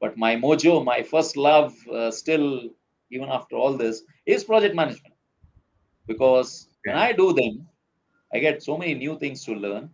[0.00, 2.68] But my mojo, my first love, uh, still,
[3.10, 5.14] even after all this, is project management.
[6.06, 7.68] Because when I do them,
[8.34, 9.90] I get so many new things to learn,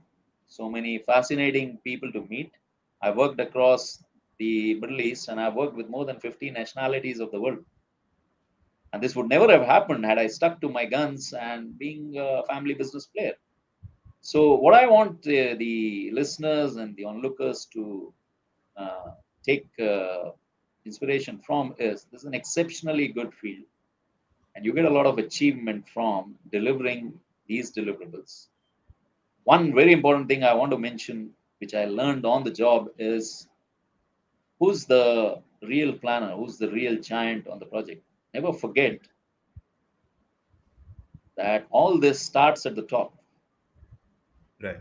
[0.46, 2.52] so many fascinating people to meet,
[3.00, 4.02] I worked across
[4.38, 7.64] the Middle East and I've worked with more than 50 nationalities of the world.
[8.92, 12.42] And this would never have happened had I stuck to my guns and being a
[12.48, 13.34] family business player.
[14.20, 18.12] So, what I want uh, the listeners and the onlookers to
[18.76, 19.10] uh,
[19.46, 20.30] take uh,
[20.84, 23.64] inspiration from is this is an exceptionally good field,
[24.54, 27.12] and you get a lot of achievement from delivering
[27.48, 28.48] these deliverables.
[29.44, 31.30] One very important thing I want to mention
[31.60, 33.48] which I learned on the job is
[34.60, 38.04] who's the real planner, who's the real giant on the project.
[38.34, 39.00] Never forget
[41.36, 43.14] that all this starts at the top.
[44.62, 44.76] Right.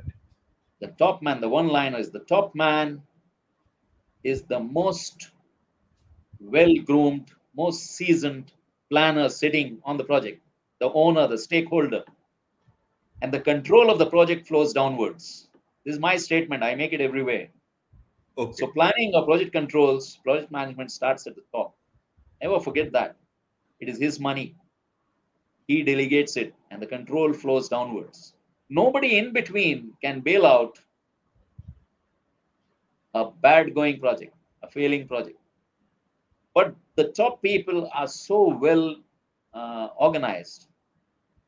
[0.81, 3.01] The top man, the one liner is the top man
[4.23, 5.31] is the most
[6.39, 8.51] well groomed, most seasoned
[8.89, 10.41] planner sitting on the project,
[10.79, 12.03] the owner, the stakeholder.
[13.21, 15.49] And the control of the project flows downwards.
[15.85, 16.63] This is my statement.
[16.63, 17.47] I make it everywhere.
[18.37, 18.53] Okay.
[18.53, 21.75] So planning or project controls, project management starts at the top.
[22.41, 23.15] Never forget that.
[23.79, 24.55] It is his money.
[25.67, 28.33] He delegates it and the control flows downwards.
[28.69, 30.79] Nobody in between can bail out
[33.13, 35.39] a bad going project, a failing project.
[36.53, 38.95] But the top people are so well
[39.53, 40.67] uh, organized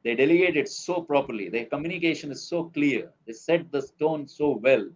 [0.04, 1.50] they delegate it so properly.
[1.50, 3.12] Their communication is so clear.
[3.28, 4.88] They set the tone so well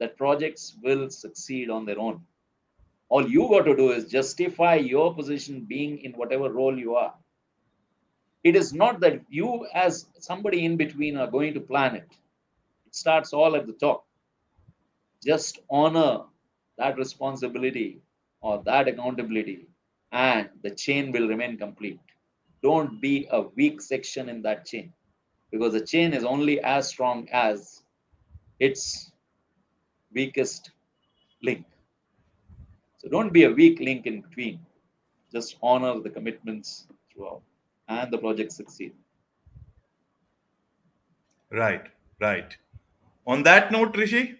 [0.00, 2.20] that projects will succeed on their own.
[3.08, 7.14] All you got to do is justify your position being in whatever role you are.
[8.42, 12.08] It is not that you as somebody in between are going to plan it.
[12.86, 14.06] It starts all at the top.
[15.24, 16.22] Just honor
[16.78, 18.00] that responsibility
[18.40, 19.66] or that accountability
[20.12, 22.00] and the chain will remain complete
[22.62, 24.92] don't be a weak section in that chain
[25.50, 27.82] because the chain is only as strong as
[28.58, 29.12] its
[30.12, 30.70] weakest
[31.42, 31.64] link.
[32.98, 34.60] So don't be a weak link in between.
[35.32, 37.42] Just honor the commitments throughout
[37.88, 38.92] and the project succeed.
[41.50, 41.86] Right,
[42.20, 42.56] right.
[43.26, 44.36] On that note, Rishi,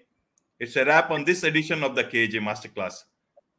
[0.58, 3.04] it's a wrap on this edition of the KJ Masterclass.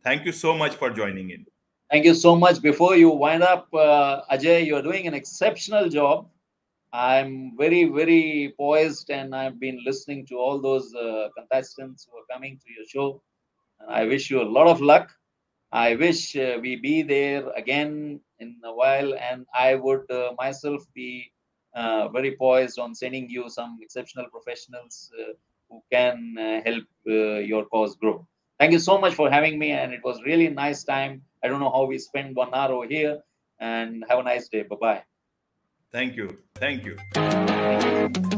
[0.03, 1.45] Thank you so much for joining in.
[1.91, 2.61] Thank you so much.
[2.61, 6.29] Before you wind up, uh, Ajay, you're doing an exceptional job.
[6.93, 12.25] I'm very, very poised, and I've been listening to all those uh, contestants who are
[12.33, 13.21] coming to your show.
[13.79, 15.11] And I wish you a lot of luck.
[15.73, 20.83] I wish uh, we be there again in a while, and I would uh, myself
[20.93, 21.31] be
[21.75, 25.33] uh, very poised on sending you some exceptional professionals uh,
[25.69, 26.35] who can
[26.65, 28.25] help your cause grow.
[28.59, 31.23] Thank you so much for having me, and it was really nice time.
[31.43, 33.19] I don't know how we spent one hour over here,
[33.59, 34.63] and have a nice day.
[34.63, 35.03] Bye bye.
[35.91, 36.37] Thank you.
[36.55, 38.37] Thank you.